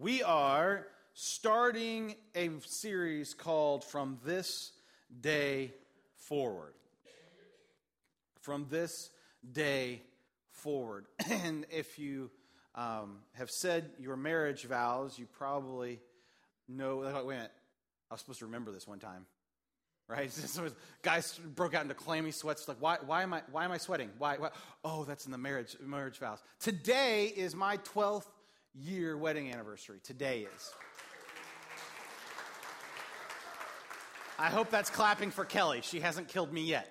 We 0.00 0.22
are 0.22 0.86
starting 1.12 2.14
a 2.36 2.50
series 2.64 3.34
called 3.34 3.82
From 3.82 4.18
This 4.24 4.70
Day 5.20 5.72
Forward. 6.18 6.74
From 8.40 8.66
this 8.70 9.10
day 9.50 10.02
forward. 10.52 11.06
And 11.30 11.66
if 11.70 11.98
you 11.98 12.30
um, 12.76 13.18
have 13.32 13.50
said 13.50 13.90
your 13.98 14.16
marriage 14.16 14.66
vows, 14.66 15.18
you 15.18 15.26
probably 15.26 15.98
know. 16.68 16.98
Wait 16.98 17.10
a 17.10 17.24
minute, 17.24 17.50
I 18.08 18.14
was 18.14 18.20
supposed 18.20 18.38
to 18.38 18.46
remember 18.46 18.70
this 18.70 18.86
one 18.86 19.00
time, 19.00 19.26
right? 20.06 20.30
So 20.46 20.68
guys 21.02 21.40
broke 21.56 21.74
out 21.74 21.82
into 21.82 21.94
clammy 21.94 22.30
sweats. 22.30 22.68
Like, 22.68 22.76
why, 22.78 22.98
why 23.04 23.24
am 23.24 23.34
I? 23.34 23.42
Why 23.50 23.64
am 23.64 23.72
I 23.72 23.78
sweating? 23.78 24.10
Why, 24.18 24.36
why? 24.36 24.50
Oh, 24.84 25.02
that's 25.02 25.26
in 25.26 25.32
the 25.32 25.38
marriage 25.38 25.76
marriage 25.80 26.18
vows. 26.18 26.38
Today 26.60 27.32
is 27.36 27.56
my 27.56 27.78
twelfth 27.78 28.30
year 28.84 29.16
wedding 29.16 29.52
anniversary. 29.52 29.98
Today 30.02 30.46
is. 30.54 30.72
I 34.38 34.50
hope 34.50 34.70
that's 34.70 34.90
clapping 34.90 35.30
for 35.30 35.44
Kelly. 35.44 35.80
She 35.82 36.00
hasn't 36.00 36.28
killed 36.28 36.52
me 36.52 36.62
yet. 36.62 36.88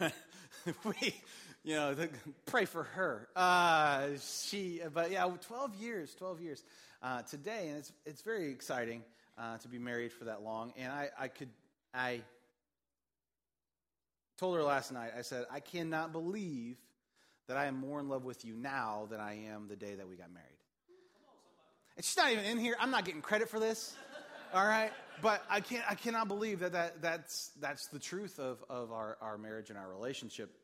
we, 0.00 1.14
you 1.62 1.76
know, 1.76 1.94
the, 1.94 2.08
pray 2.46 2.64
for 2.64 2.82
her. 2.82 3.28
Uh, 3.36 4.08
she, 4.20 4.80
but 4.92 5.12
yeah, 5.12 5.30
12 5.46 5.76
years, 5.76 6.14
12 6.16 6.40
years 6.40 6.64
uh, 7.02 7.22
today, 7.22 7.68
and 7.68 7.78
it's 7.78 7.92
it's 8.04 8.22
very 8.22 8.50
exciting 8.50 9.04
uh, 9.38 9.58
to 9.58 9.68
be 9.68 9.78
married 9.78 10.12
for 10.12 10.24
that 10.24 10.42
long. 10.42 10.72
And 10.76 10.92
I, 10.92 11.10
I 11.18 11.28
could, 11.28 11.50
I 11.94 12.22
told 14.38 14.56
her 14.56 14.62
last 14.62 14.92
night. 14.92 15.12
I 15.16 15.22
said, 15.22 15.46
I 15.50 15.60
cannot 15.60 16.12
believe 16.12 16.76
that 17.48 17.56
I 17.56 17.66
am 17.66 17.76
more 17.76 17.98
in 17.98 18.08
love 18.08 18.24
with 18.24 18.44
you 18.44 18.54
now 18.54 19.08
than 19.10 19.20
I 19.20 19.46
am 19.46 19.68
the 19.68 19.76
day 19.76 19.94
that 19.94 20.08
we 20.08 20.16
got 20.16 20.32
married. 20.32 20.46
And 21.96 22.04
she's 22.04 22.16
not 22.16 22.30
even 22.30 22.44
in 22.44 22.58
here. 22.58 22.76
I'm 22.78 22.90
not 22.90 23.04
getting 23.04 23.22
credit 23.22 23.48
for 23.48 23.58
this. 23.58 23.94
All 24.54 24.66
right? 24.66 24.92
But 25.20 25.42
I 25.50 25.60
can't 25.60 25.84
I 25.90 25.94
cannot 25.94 26.28
believe 26.28 26.60
that, 26.60 26.72
that 26.72 27.02
that's 27.02 27.50
that's 27.60 27.88
the 27.88 27.98
truth 27.98 28.38
of, 28.38 28.62
of 28.70 28.92
our, 28.92 29.18
our 29.20 29.36
marriage 29.36 29.70
and 29.70 29.78
our 29.78 29.88
relationship. 29.88 30.54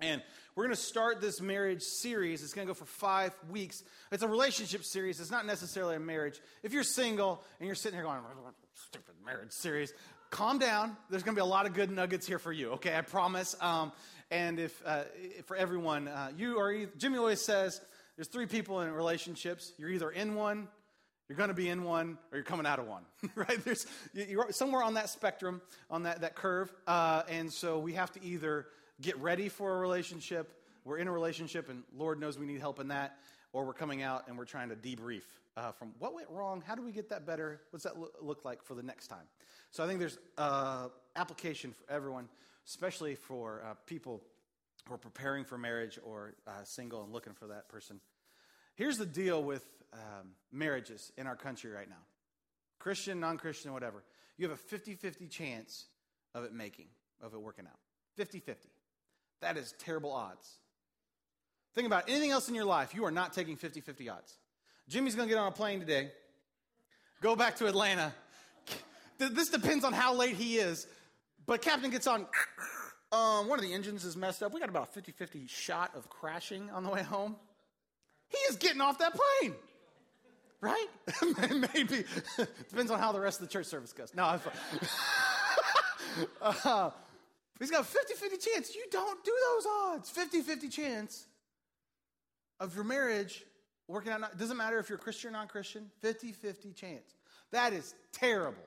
And 0.00 0.22
we're 0.54 0.64
going 0.64 0.74
to 0.74 0.80
start 0.80 1.20
this 1.20 1.42
marriage 1.42 1.82
series. 1.82 2.42
It's 2.42 2.54
going 2.54 2.66
to 2.66 2.70
go 2.70 2.74
for 2.74 2.86
five 2.86 3.34
weeks. 3.50 3.82
It's 4.10 4.22
a 4.22 4.28
relationship 4.28 4.84
series. 4.84 5.20
It's 5.20 5.30
not 5.30 5.44
necessarily 5.44 5.96
a 5.96 6.00
marriage. 6.00 6.40
If 6.62 6.72
you're 6.72 6.84
single 6.84 7.42
and 7.58 7.66
you're 7.66 7.76
sitting 7.76 7.98
here 7.98 8.04
going, 8.04 8.20
stupid 8.88 9.14
marriage 9.24 9.52
series, 9.52 9.92
calm 10.30 10.58
down. 10.58 10.96
There's 11.10 11.22
going 11.22 11.34
to 11.34 11.38
be 11.38 11.42
a 11.42 11.50
lot 11.50 11.66
of 11.66 11.74
good 11.74 11.90
nuggets 11.90 12.26
here 12.26 12.38
for 12.38 12.52
you, 12.52 12.70
okay? 12.72 12.96
I 12.96 13.02
promise. 13.02 13.54
Um, 13.60 13.92
and 14.30 14.58
if, 14.58 14.80
uh, 14.86 15.04
for 15.44 15.56
everyone, 15.56 16.08
uh, 16.08 16.30
you 16.36 16.58
are, 16.58 16.72
either, 16.72 16.92
Jimmy 16.96 17.18
always 17.18 17.44
says 17.44 17.80
there's 18.16 18.28
three 18.28 18.46
people 18.46 18.80
in 18.80 18.92
relationships. 18.92 19.72
You're 19.76 19.90
either 19.90 20.10
in 20.10 20.34
one, 20.34 20.68
you're 21.28 21.36
going 21.36 21.48
to 21.48 21.54
be 21.54 21.68
in 21.68 21.84
one, 21.84 22.18
or 22.32 22.38
you're 22.38 22.44
coming 22.44 22.66
out 22.66 22.78
of 22.78 22.86
one, 22.86 23.02
right? 23.34 23.64
There's, 23.64 23.86
you're 24.12 24.50
somewhere 24.50 24.82
on 24.82 24.94
that 24.94 25.10
spectrum, 25.10 25.62
on 25.90 26.04
that, 26.04 26.20
that 26.20 26.34
curve. 26.34 26.72
Uh, 26.86 27.22
and 27.28 27.52
so 27.52 27.78
we 27.78 27.94
have 27.94 28.12
to 28.12 28.24
either 28.24 28.66
get 29.00 29.18
ready 29.18 29.48
for 29.48 29.76
a 29.76 29.78
relationship, 29.78 30.52
we're 30.84 30.98
in 30.98 31.08
a 31.08 31.12
relationship, 31.12 31.68
and 31.68 31.82
Lord 31.96 32.20
knows 32.20 32.38
we 32.38 32.46
need 32.46 32.60
help 32.60 32.80
in 32.80 32.88
that, 32.88 33.16
or 33.52 33.64
we're 33.64 33.72
coming 33.72 34.02
out 34.02 34.28
and 34.28 34.36
we're 34.36 34.44
trying 34.44 34.68
to 34.68 34.76
debrief 34.76 35.22
uh, 35.56 35.72
from 35.72 35.92
what 35.98 36.14
went 36.14 36.28
wrong, 36.30 36.62
how 36.66 36.74
do 36.74 36.82
we 36.82 36.92
get 36.92 37.08
that 37.10 37.26
better, 37.26 37.60
what's 37.70 37.84
that 37.84 37.94
look 38.20 38.44
like 38.44 38.62
for 38.62 38.74
the 38.74 38.82
next 38.82 39.08
time. 39.08 39.26
So 39.70 39.84
I 39.84 39.86
think 39.86 40.00
there's 40.00 40.18
uh, 40.38 40.88
application 41.16 41.72
for 41.72 41.92
everyone, 41.92 42.28
especially 42.70 43.16
for 43.16 43.62
uh, 43.66 43.74
people 43.84 44.22
who 44.86 44.94
are 44.94 44.98
preparing 44.98 45.44
for 45.44 45.58
marriage 45.58 45.98
or 46.04 46.34
uh, 46.46 46.52
single 46.62 47.02
and 47.02 47.12
looking 47.12 47.32
for 47.32 47.48
that 47.48 47.68
person. 47.68 48.00
Here's 48.76 48.96
the 48.96 49.06
deal 49.06 49.42
with 49.42 49.64
um, 49.92 50.30
marriages 50.52 51.10
in 51.18 51.26
our 51.26 51.34
country 51.34 51.70
right 51.72 51.88
now 51.88 52.02
Christian, 52.78 53.18
non 53.18 53.38
Christian, 53.38 53.72
whatever. 53.72 54.04
You 54.38 54.48
have 54.48 54.56
a 54.56 54.62
50 54.62 54.94
50 54.94 55.26
chance 55.26 55.86
of 56.32 56.44
it 56.44 56.52
making, 56.52 56.86
of 57.20 57.34
it 57.34 57.40
working 57.40 57.66
out. 57.66 57.78
50 58.16 58.38
50. 58.38 58.68
That 59.40 59.56
is 59.56 59.74
terrible 59.78 60.12
odds. 60.12 60.58
Think 61.74 61.86
about 61.86 62.08
anything 62.08 62.30
else 62.30 62.48
in 62.48 62.54
your 62.54 62.64
life, 62.64 62.94
you 62.94 63.04
are 63.04 63.10
not 63.10 63.32
taking 63.32 63.56
50 63.56 63.80
50 63.80 64.08
odds. 64.08 64.38
Jimmy's 64.88 65.16
going 65.16 65.28
to 65.28 65.34
get 65.34 65.40
on 65.40 65.48
a 65.48 65.52
plane 65.52 65.80
today, 65.80 66.12
go 67.20 67.34
back 67.34 67.56
to 67.56 67.66
Atlanta. 67.66 68.14
This 69.18 69.50
depends 69.50 69.84
on 69.84 69.92
how 69.92 70.14
late 70.14 70.36
he 70.36 70.56
is. 70.56 70.86
But 71.50 71.62
Captain 71.62 71.90
gets 71.90 72.06
on. 72.06 72.28
Um, 73.10 73.48
one 73.48 73.58
of 73.58 73.64
the 73.64 73.72
engines 73.72 74.04
is 74.04 74.16
messed 74.16 74.40
up. 74.40 74.54
We 74.54 74.60
got 74.60 74.68
about 74.68 74.88
a 74.90 74.92
50 74.92 75.10
50 75.10 75.48
shot 75.48 75.90
of 75.96 76.08
crashing 76.08 76.70
on 76.70 76.84
the 76.84 76.90
way 76.90 77.02
home. 77.02 77.34
He 78.28 78.36
is 78.48 78.54
getting 78.54 78.80
off 78.80 78.98
that 78.98 79.14
plane. 79.14 79.56
Right? 80.60 80.86
Maybe. 81.74 82.04
Depends 82.68 82.92
on 82.92 83.00
how 83.00 83.10
the 83.10 83.18
rest 83.18 83.40
of 83.40 83.48
the 83.48 83.52
church 83.52 83.66
service 83.66 83.92
goes. 83.92 84.12
No, 84.14 84.26
I'm 84.26 84.40
uh, 86.40 86.90
he's 87.58 87.72
got 87.72 87.80
a 87.80 87.84
50 87.84 88.14
50 88.14 88.36
chance. 88.36 88.72
You 88.76 88.84
don't 88.88 89.24
do 89.24 89.32
those 89.52 89.66
odds. 89.82 90.08
50 90.08 90.42
50 90.42 90.68
chance 90.68 91.26
of 92.60 92.76
your 92.76 92.84
marriage 92.84 93.44
working 93.88 94.12
out. 94.12 94.38
Doesn't 94.38 94.56
matter 94.56 94.78
if 94.78 94.88
you're 94.88 94.98
Christian 94.98 95.30
or 95.30 95.32
non 95.32 95.48
Christian, 95.48 95.90
50 96.00 96.30
50 96.30 96.72
chance. 96.74 97.16
That 97.50 97.72
is 97.72 97.96
terrible. 98.12 98.62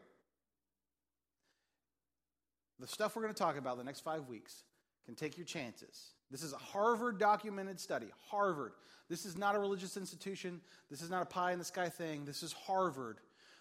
The 2.79 2.87
stuff 2.87 3.15
we're 3.15 3.21
going 3.21 3.33
to 3.33 3.39
talk 3.39 3.57
about 3.57 3.77
the 3.77 3.83
next 3.83 4.01
five 4.01 4.27
weeks 4.27 4.63
can 5.05 5.15
take 5.15 5.37
your 5.37 5.45
chances. 5.45 6.13
This 6.31 6.43
is 6.43 6.53
a 6.53 6.57
Harvard 6.57 7.19
documented 7.19 7.79
study. 7.79 8.07
Harvard. 8.29 8.73
This 9.09 9.25
is 9.25 9.37
not 9.37 9.55
a 9.55 9.59
religious 9.59 9.97
institution. 9.97 10.61
This 10.89 11.01
is 11.01 11.09
not 11.09 11.21
a 11.21 11.25
pie 11.25 11.51
in 11.51 11.59
the 11.59 11.65
sky 11.65 11.89
thing. 11.89 12.25
This 12.25 12.41
is 12.41 12.53
Harvard. 12.53 13.19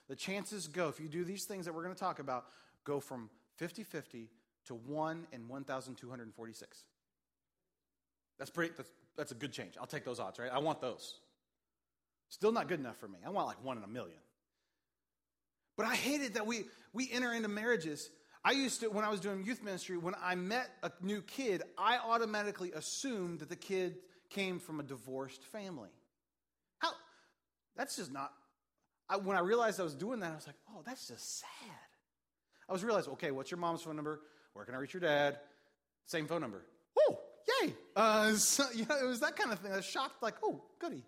The 0.08 0.16
chances 0.16 0.68
go, 0.68 0.88
if 0.88 1.00
you 1.00 1.08
do 1.08 1.24
these 1.24 1.44
things 1.44 1.66
that 1.66 1.74
we're 1.74 1.82
going 1.82 1.94
to 1.94 2.00
talk 2.00 2.18
about, 2.18 2.46
go 2.84 3.00
from 3.00 3.28
50 3.56 3.82
50 3.82 4.28
to 4.66 4.74
1 4.74 5.26
in 5.32 5.48
1,246. 5.48 6.84
That's 8.38 8.50
pretty, 8.50 8.72
that's, 8.76 8.90
that's 9.16 9.32
a 9.32 9.34
good 9.34 9.52
change. 9.52 9.74
I'll 9.78 9.86
take 9.86 10.04
those 10.04 10.20
odds, 10.20 10.38
right? 10.38 10.50
I 10.52 10.58
want 10.58 10.80
those. 10.80 11.16
Still 12.28 12.52
not 12.52 12.68
good 12.68 12.80
enough 12.80 12.96
for 12.96 13.08
me. 13.08 13.18
I 13.26 13.30
want 13.30 13.46
like 13.46 13.62
1 13.62 13.76
in 13.76 13.84
a 13.84 13.88
million. 13.88 14.18
But 15.76 15.86
I 15.86 15.94
hate 15.94 16.20
it 16.20 16.34
that 16.34 16.46
we, 16.46 16.64
we 16.92 17.10
enter 17.12 17.32
into 17.32 17.48
marriages 17.48 18.10
I 18.44 18.52
used 18.52 18.80
to, 18.80 18.88
when 18.88 19.04
I 19.04 19.08
was 19.08 19.20
doing 19.20 19.44
youth 19.44 19.62
ministry, 19.62 19.96
when 19.96 20.14
I 20.20 20.34
met 20.34 20.68
a 20.82 20.90
new 21.00 21.22
kid, 21.22 21.62
I 21.78 21.98
automatically 21.98 22.72
assumed 22.72 23.38
that 23.38 23.48
the 23.48 23.56
kid 23.56 23.98
came 24.30 24.58
from 24.58 24.80
a 24.80 24.82
divorced 24.82 25.44
family. 25.44 25.90
How? 26.78 26.90
That's 27.76 27.96
just 27.96 28.12
not. 28.12 28.32
I, 29.08 29.16
when 29.16 29.36
I 29.36 29.40
realized 29.40 29.78
I 29.78 29.84
was 29.84 29.94
doing 29.94 30.20
that, 30.20 30.32
I 30.32 30.34
was 30.34 30.46
like, 30.46 30.56
oh, 30.70 30.82
that's 30.84 31.06
just 31.06 31.40
sad. 31.40 31.48
I 32.68 32.72
was 32.72 32.82
realizing, 32.82 33.12
okay, 33.12 33.30
what's 33.30 33.50
your 33.50 33.58
mom's 33.58 33.82
phone 33.82 33.94
number? 33.94 34.20
Where 34.54 34.64
can 34.64 34.74
I 34.74 34.78
reach 34.78 34.94
your 34.94 35.00
dad? 35.00 35.38
Same 36.06 36.26
phone 36.26 36.40
number. 36.40 36.64
Oh, 36.98 37.18
yay! 37.62 37.74
Uh, 37.94 38.32
so, 38.32 38.64
you 38.74 38.86
know, 38.86 38.96
it 39.00 39.06
was 39.06 39.20
that 39.20 39.36
kind 39.36 39.52
of 39.52 39.60
thing. 39.60 39.72
I 39.72 39.76
was 39.76 39.84
shocked, 39.84 40.20
like, 40.20 40.34
oh, 40.42 40.62
goody, 40.80 41.04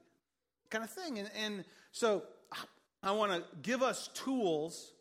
kind 0.71 0.85
of 0.85 0.91
thing. 0.91 1.19
And, 1.19 1.31
and 1.43 1.65
so 1.91 2.23
I 3.03 3.11
want 3.11 3.33
to 3.33 3.43
give 3.63 3.83
us 3.83 4.09
tools 4.15 4.93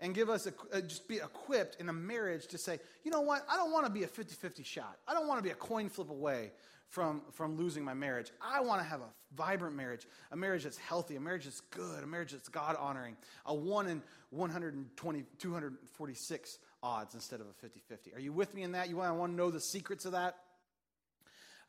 and 0.00 0.14
give 0.14 0.28
us 0.28 0.46
a, 0.46 0.52
uh, 0.72 0.80
just 0.80 1.08
be 1.08 1.16
equipped 1.16 1.80
in 1.80 1.88
a 1.88 1.92
marriage 1.92 2.46
to 2.48 2.58
say, 2.58 2.78
you 3.04 3.10
know 3.10 3.20
what, 3.20 3.44
I 3.50 3.56
don't 3.56 3.72
want 3.72 3.86
to 3.86 3.92
be 3.92 4.04
a 4.04 4.06
50 4.06 4.34
50 4.34 4.62
shot. 4.62 4.98
I 5.06 5.14
don't 5.14 5.26
want 5.26 5.38
to 5.38 5.42
be 5.42 5.50
a 5.50 5.56
coin 5.56 5.88
flip 5.88 6.10
away 6.10 6.52
from, 6.88 7.22
from 7.32 7.56
losing 7.56 7.84
my 7.84 7.94
marriage. 7.94 8.30
I 8.40 8.60
want 8.60 8.80
to 8.80 8.88
have 8.88 9.00
a 9.00 9.08
vibrant 9.36 9.76
marriage, 9.76 10.06
a 10.32 10.36
marriage 10.36 10.64
that's 10.64 10.78
healthy, 10.78 11.16
a 11.16 11.20
marriage 11.20 11.44
that's 11.44 11.60
good, 11.60 12.02
a 12.02 12.06
marriage 12.06 12.32
that's 12.32 12.48
God 12.48 12.76
honoring, 12.78 13.16
a 13.46 13.54
1 13.54 13.88
in 13.88 14.02
120, 14.30 15.24
246 15.38 16.58
odds 16.82 17.14
instead 17.14 17.40
of 17.40 17.46
a 17.46 17.52
50 17.52 17.80
50. 17.88 18.14
Are 18.14 18.20
you 18.20 18.32
with 18.32 18.54
me 18.54 18.62
in 18.62 18.72
that? 18.72 18.88
You 18.88 18.96
want, 18.96 19.14
want 19.16 19.32
to 19.32 19.36
know 19.36 19.50
the 19.50 19.60
secrets 19.60 20.04
of 20.04 20.12
that? 20.12 20.36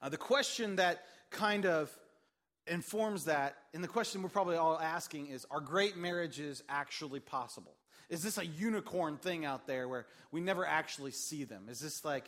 Uh, 0.01 0.09
the 0.09 0.17
question 0.17 0.77
that 0.77 1.03
kind 1.31 1.65
of 1.65 1.91
informs 2.67 3.25
that, 3.25 3.57
and 3.73 3.83
the 3.83 3.87
question 3.87 4.21
we're 4.21 4.29
probably 4.29 4.55
all 4.55 4.79
asking 4.79 5.27
is 5.27 5.45
Are 5.51 5.59
great 5.59 5.97
marriages 5.97 6.63
actually 6.69 7.19
possible? 7.19 7.73
Is 8.09 8.23
this 8.23 8.37
a 8.37 8.45
unicorn 8.45 9.17
thing 9.17 9.45
out 9.45 9.67
there 9.67 9.87
where 9.87 10.07
we 10.31 10.41
never 10.41 10.65
actually 10.65 11.11
see 11.11 11.43
them? 11.43 11.67
Is 11.69 11.79
this 11.79 12.03
like, 12.03 12.25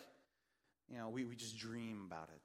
you 0.89 0.97
know, 0.97 1.09
we, 1.09 1.25
we 1.25 1.35
just 1.35 1.57
dream 1.57 2.03
about 2.05 2.29
it? 2.33 2.41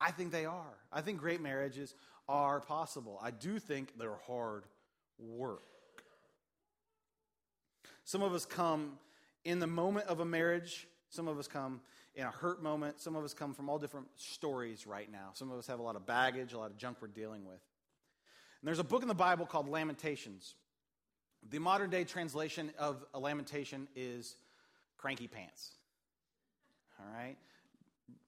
I 0.00 0.10
think 0.10 0.32
they 0.32 0.44
are. 0.44 0.76
I 0.92 1.00
think 1.00 1.18
great 1.18 1.40
marriages 1.40 1.94
are 2.28 2.60
possible. 2.60 3.18
I 3.22 3.30
do 3.30 3.58
think 3.58 3.92
they're 3.98 4.18
hard 4.26 4.64
work. 5.18 5.62
Some 8.04 8.22
of 8.22 8.34
us 8.34 8.44
come 8.44 8.98
in 9.44 9.58
the 9.58 9.66
moment 9.66 10.06
of 10.06 10.20
a 10.20 10.24
marriage, 10.24 10.86
some 11.08 11.28
of 11.28 11.38
us 11.38 11.46
come 11.48 11.80
in 12.14 12.24
a 12.24 12.30
hurt 12.30 12.62
moment, 12.62 13.00
some 13.00 13.14
of 13.14 13.24
us 13.24 13.34
come 13.34 13.54
from 13.54 13.68
all 13.68 13.78
different 13.78 14.08
stories 14.16 14.86
right 14.86 15.10
now. 15.10 15.30
Some 15.34 15.50
of 15.50 15.58
us 15.58 15.66
have 15.66 15.78
a 15.78 15.82
lot 15.82 15.96
of 15.96 16.06
baggage, 16.06 16.52
a 16.52 16.58
lot 16.58 16.70
of 16.70 16.76
junk 16.76 16.98
we're 17.00 17.08
dealing 17.08 17.44
with. 17.44 17.60
And 18.60 18.68
there's 18.68 18.78
a 18.78 18.84
book 18.84 19.02
in 19.02 19.08
the 19.08 19.14
Bible 19.14 19.46
called 19.46 19.68
Lamentations. 19.68 20.54
The 21.50 21.58
modern 21.58 21.90
day 21.90 22.04
translation 22.04 22.72
of 22.78 23.04
a 23.14 23.18
lamentation 23.18 23.88
is 23.94 24.36
cranky 24.96 25.28
pants. 25.28 25.72
All 26.98 27.06
right? 27.14 27.36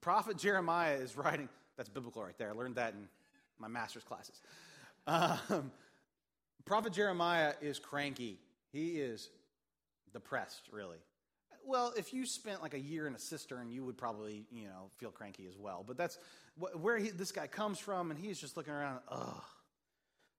Prophet 0.00 0.36
Jeremiah 0.36 0.94
is 0.94 1.16
writing, 1.16 1.48
that's 1.76 1.88
biblical 1.88 2.22
right 2.22 2.36
there. 2.38 2.50
I 2.50 2.52
learned 2.52 2.76
that 2.76 2.94
in 2.94 3.08
my 3.58 3.68
master's 3.68 4.04
classes. 4.04 4.40
Um, 5.06 5.72
Prophet 6.64 6.92
Jeremiah 6.92 7.54
is 7.60 7.78
cranky. 7.78 8.38
He 8.72 9.00
is 9.00 9.30
depressed, 10.12 10.68
really. 10.70 10.98
Well, 11.64 11.92
if 11.96 12.12
you 12.14 12.24
spent 12.24 12.62
like 12.62 12.74
a 12.74 12.80
year 12.80 13.06
in 13.06 13.14
a 13.14 13.18
cistern, 13.18 13.70
you 13.70 13.84
would 13.84 13.96
probably, 13.96 14.46
you 14.50 14.66
know, 14.66 14.90
feel 14.98 15.10
cranky 15.10 15.46
as 15.48 15.56
well. 15.56 15.84
But 15.86 15.96
that's 15.96 16.18
where 16.56 16.98
he, 16.98 17.10
this 17.10 17.32
guy 17.32 17.46
comes 17.46 17.78
from, 17.78 18.10
and 18.10 18.18
he's 18.18 18.38
just 18.38 18.56
looking 18.56 18.72
around, 18.72 19.00
ugh, 19.08 19.42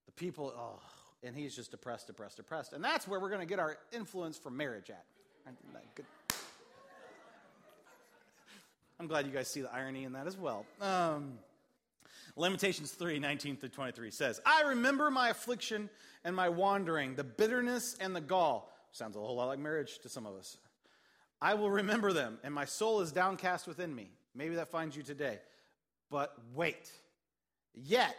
the 0.06 0.12
people, 0.12 0.54
ugh, 0.56 0.82
and 1.24 1.36
he's 1.36 1.56
just 1.56 1.72
depressed, 1.72 2.08
depressed, 2.08 2.38
depressed. 2.38 2.74
And 2.74 2.84
that's 2.84 3.08
where 3.08 3.20
we're 3.20 3.30
going 3.30 3.42
to 3.42 3.48
get 3.48 3.60
our 3.60 3.78
influence 3.92 4.38
for 4.38 4.50
marriage 4.50 4.90
at. 4.90 5.04
I'm 9.00 9.08
glad 9.08 9.26
you 9.26 9.32
guys 9.32 9.48
see 9.48 9.62
the 9.62 9.74
irony 9.74 10.04
in 10.04 10.14
that 10.14 10.28
as 10.28 10.38
well. 10.38 10.66
Um, 10.82 11.40
Lamentations 12.36 12.92
3 12.92 13.20
19 13.20 13.58
through 13.58 13.70
23 13.70 14.12
says, 14.12 14.42
I 14.46 14.64
remember 14.64 15.10
my 15.10 15.30
affliction 15.30 15.90
and 16.24 16.36
my 16.36 16.50
wandering, 16.50 17.16
the 17.16 17.24
bitterness 17.24 17.96
and 18.00 18.16
the 18.16 18.22
gall. 18.22 18.72
Sounds 18.92 19.16
a 19.16 19.20
whole 19.20 19.36
lot 19.36 19.48
like 19.48 19.60
marriage 19.60 20.00
to 20.00 20.10
some 20.10 20.26
of 20.26 20.36
us. 20.36 20.58
I 21.42 21.54
will 21.54 21.72
remember 21.72 22.12
them, 22.12 22.38
and 22.44 22.54
my 22.54 22.66
soul 22.66 23.00
is 23.02 23.12
downcast 23.12 23.68
within 23.68 23.96
me. 23.96 24.12
Maybe 24.36 24.56
that 24.56 24.70
finds 24.70 24.98
you 24.98 25.04
today. 25.04 25.40
But 26.10 26.34
wait. 26.54 26.92
Yet, 27.74 28.16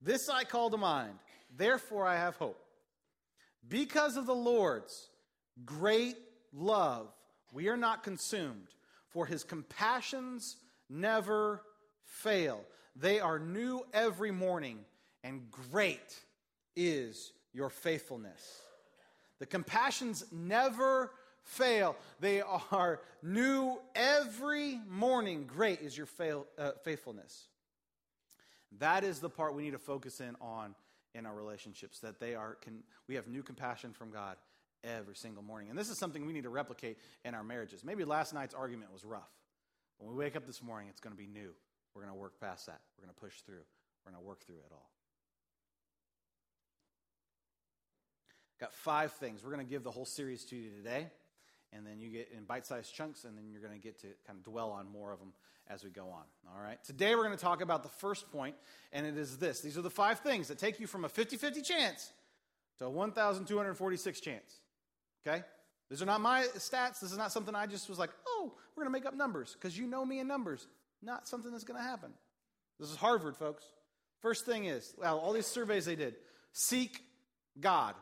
this 0.00 0.28
I 0.28 0.44
call 0.44 0.70
to 0.70 0.76
mind. 0.76 1.18
Therefore, 1.56 2.06
I 2.06 2.16
have 2.16 2.36
hope. 2.36 2.60
Because 3.68 4.16
of 4.16 4.26
the 4.26 4.34
Lord's 4.34 5.08
great 5.64 6.16
love, 6.52 7.08
we 7.52 7.68
are 7.68 7.76
not 7.76 8.02
consumed, 8.02 8.68
for 9.08 9.26
his 9.26 9.44
compassions 9.44 10.56
never 10.88 11.62
fail. 12.04 12.64
They 12.96 13.20
are 13.20 13.38
new 13.38 13.84
every 13.92 14.30
morning, 14.30 14.78
and 15.22 15.50
great 15.50 16.20
is 16.76 17.32
your 17.52 17.70
faithfulness. 17.70 18.60
The 19.38 19.46
compassions 19.46 20.24
never 20.30 21.12
fail. 21.42 21.96
They 22.20 22.40
are 22.42 23.00
new 23.22 23.80
every 23.94 24.80
morning. 24.88 25.44
Great 25.46 25.80
is 25.80 25.96
your 25.96 26.06
fail, 26.06 26.46
uh, 26.58 26.72
faithfulness. 26.84 27.48
That 28.78 29.02
is 29.02 29.18
the 29.18 29.30
part 29.30 29.54
we 29.54 29.64
need 29.64 29.72
to 29.72 29.78
focus 29.78 30.20
in 30.20 30.36
on 30.40 30.74
in 31.14 31.26
our 31.26 31.34
relationships 31.34 31.98
that 32.00 32.20
they 32.20 32.34
are 32.34 32.56
can, 32.62 32.82
we 33.08 33.14
have 33.16 33.26
new 33.26 33.42
compassion 33.42 33.92
from 33.92 34.10
God 34.10 34.36
every 34.84 35.14
single 35.14 35.42
morning. 35.42 35.68
And 35.70 35.78
this 35.78 35.90
is 35.90 35.98
something 35.98 36.26
we 36.26 36.32
need 36.32 36.44
to 36.44 36.50
replicate 36.50 36.98
in 37.24 37.34
our 37.34 37.44
marriages. 37.44 37.84
Maybe 37.84 38.04
last 38.04 38.32
night's 38.32 38.54
argument 38.54 38.92
was 38.92 39.04
rough. 39.04 39.30
When 39.98 40.10
we 40.10 40.16
wake 40.16 40.36
up 40.36 40.46
this 40.46 40.62
morning, 40.62 40.88
it's 40.88 41.00
going 41.00 41.14
to 41.14 41.20
be 41.20 41.26
new. 41.26 41.50
We're 41.94 42.02
going 42.02 42.14
to 42.14 42.18
work 42.18 42.40
past 42.40 42.66
that. 42.66 42.80
We're 42.96 43.04
going 43.04 43.14
to 43.14 43.20
push 43.20 43.40
through. 43.40 43.64
We're 44.04 44.12
going 44.12 44.22
to 44.22 44.26
work 44.26 44.44
through 44.46 44.56
it 44.56 44.72
all. 44.72 44.90
Got 48.60 48.74
five 48.74 49.12
things. 49.12 49.42
We're 49.42 49.52
going 49.52 49.66
to 49.66 49.70
give 49.70 49.82
the 49.82 49.90
whole 49.90 50.04
series 50.04 50.44
to 50.46 50.56
you 50.56 50.70
today, 50.70 51.08
and 51.72 51.86
then 51.86 52.00
you 52.00 52.10
get 52.10 52.30
in 52.36 52.44
bite 52.44 52.66
sized 52.66 52.94
chunks, 52.94 53.24
and 53.24 53.36
then 53.36 53.44
you're 53.50 53.60
going 53.60 53.72
to 53.72 53.78
get 53.78 54.00
to 54.00 54.08
kind 54.26 54.38
of 54.38 54.44
dwell 54.44 54.70
on 54.70 54.90
more 54.90 55.12
of 55.12 55.18
them 55.18 55.32
as 55.68 55.84
we 55.84 55.90
go 55.90 56.08
on. 56.08 56.24
All 56.54 56.62
right? 56.62 56.82
Today, 56.84 57.14
we're 57.14 57.24
going 57.24 57.36
to 57.36 57.42
talk 57.42 57.60
about 57.62 57.82
the 57.82 57.88
first 57.88 58.30
point, 58.32 58.56
and 58.92 59.06
it 59.06 59.16
is 59.16 59.38
this 59.38 59.60
these 59.60 59.78
are 59.78 59.82
the 59.82 59.90
five 59.90 60.20
things 60.20 60.48
that 60.48 60.58
take 60.58 60.80
you 60.80 60.86
from 60.86 61.04
a 61.04 61.08
50 61.08 61.36
50 61.36 61.62
chance 61.62 62.12
to 62.78 62.86
a 62.86 62.90
1,246 62.90 64.20
chance. 64.20 64.60
Okay? 65.26 65.42
These 65.90 66.02
are 66.02 66.06
not 66.06 66.20
my 66.20 66.44
stats. 66.56 67.00
This 67.00 67.12
is 67.12 67.18
not 67.18 67.32
something 67.32 67.54
I 67.54 67.66
just 67.66 67.88
was 67.88 67.98
like, 67.98 68.10
oh, 68.26 68.52
we're 68.74 68.84
going 68.84 68.92
to 68.92 68.98
make 68.98 69.06
up 69.06 69.16
numbers 69.16 69.54
because 69.54 69.76
you 69.76 69.86
know 69.86 70.04
me 70.04 70.20
in 70.20 70.26
numbers. 70.26 70.66
Not 71.02 71.28
something 71.28 71.50
that's 71.50 71.64
going 71.64 71.80
to 71.80 71.86
happen. 71.86 72.12
This 72.78 72.90
is 72.90 72.96
Harvard, 72.96 73.36
folks. 73.36 73.64
First 74.20 74.46
thing 74.46 74.66
is, 74.66 74.94
well, 74.98 75.18
all 75.18 75.32
these 75.32 75.46
surveys 75.46 75.84
they 75.84 75.96
did 75.96 76.14
seek 76.52 77.00
God. 77.58 77.94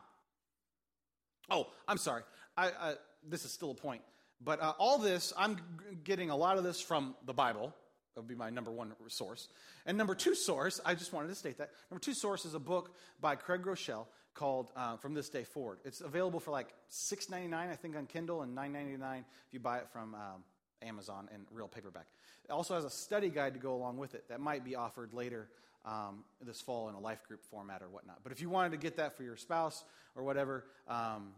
Oh, 1.49 1.67
I'm 1.87 1.97
sorry. 1.97 2.23
I, 2.55 2.67
I, 2.67 2.93
this 3.27 3.45
is 3.45 3.51
still 3.51 3.71
a 3.71 3.75
point. 3.75 4.01
But 4.41 4.61
uh, 4.61 4.73
all 4.77 4.97
this, 4.97 5.33
I'm 5.37 5.55
g- 5.55 5.61
getting 6.03 6.29
a 6.29 6.35
lot 6.35 6.57
of 6.57 6.63
this 6.63 6.79
from 6.79 7.15
the 7.25 7.33
Bible. 7.33 7.73
That 8.15 8.21
would 8.21 8.27
be 8.27 8.35
my 8.35 8.49
number 8.49 8.71
one 8.71 8.93
source. 9.07 9.49
And 9.85 9.97
number 9.97 10.15
two 10.15 10.35
source, 10.35 10.79
I 10.85 10.95
just 10.95 11.13
wanted 11.13 11.27
to 11.27 11.35
state 11.35 11.57
that. 11.57 11.71
Number 11.91 11.99
two 11.99 12.13
source 12.13 12.45
is 12.45 12.53
a 12.53 12.59
book 12.59 12.95
by 13.19 13.35
Craig 13.35 13.61
Groeschel 13.63 14.05
called 14.33 14.71
uh, 14.75 14.97
From 14.97 15.13
This 15.13 15.29
Day 15.29 15.43
Forward. 15.43 15.79
It's 15.83 16.01
available 16.01 16.39
for 16.39 16.51
like 16.51 16.73
$6.99, 16.91 17.53
I 17.53 17.75
think, 17.75 17.95
on 17.95 18.05
Kindle, 18.05 18.41
and 18.41 18.57
$9.99 18.57 19.19
if 19.19 19.25
you 19.51 19.59
buy 19.59 19.79
it 19.79 19.89
from 19.91 20.15
um, 20.15 20.43
Amazon 20.81 21.27
in 21.33 21.41
real 21.51 21.67
paperback. 21.67 22.07
It 22.45 22.51
also 22.51 22.75
has 22.75 22.85
a 22.85 22.89
study 22.89 23.29
guide 23.29 23.53
to 23.53 23.59
go 23.59 23.73
along 23.73 23.97
with 23.97 24.15
it 24.15 24.27
that 24.29 24.39
might 24.39 24.63
be 24.63 24.75
offered 24.75 25.13
later 25.13 25.49
um, 25.85 26.23
this 26.41 26.61
fall 26.61 26.89
in 26.89 26.95
a 26.95 26.99
life 26.99 27.23
group 27.27 27.43
format 27.43 27.81
or 27.81 27.89
whatnot. 27.89 28.19
But 28.23 28.31
if 28.31 28.41
you 28.41 28.49
wanted 28.49 28.71
to 28.71 28.77
get 28.77 28.97
that 28.97 29.15
for 29.15 29.23
your 29.23 29.37
spouse 29.37 29.83
or 30.15 30.23
whatever, 30.23 30.65
um, 30.87 31.31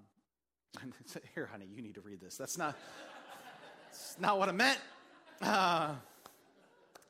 here, 1.36 1.48
honey, 1.52 1.68
you 1.74 1.82
need 1.82 1.96
to 1.96 2.02
read 2.02 2.22
this. 2.22 2.38
That's 2.38 2.58
not, 2.58 2.78
that's 3.88 4.16
not 4.20 4.40
what 4.40 4.50
I 4.50 4.54
meant. 4.54 4.80
Uh, 5.42 5.96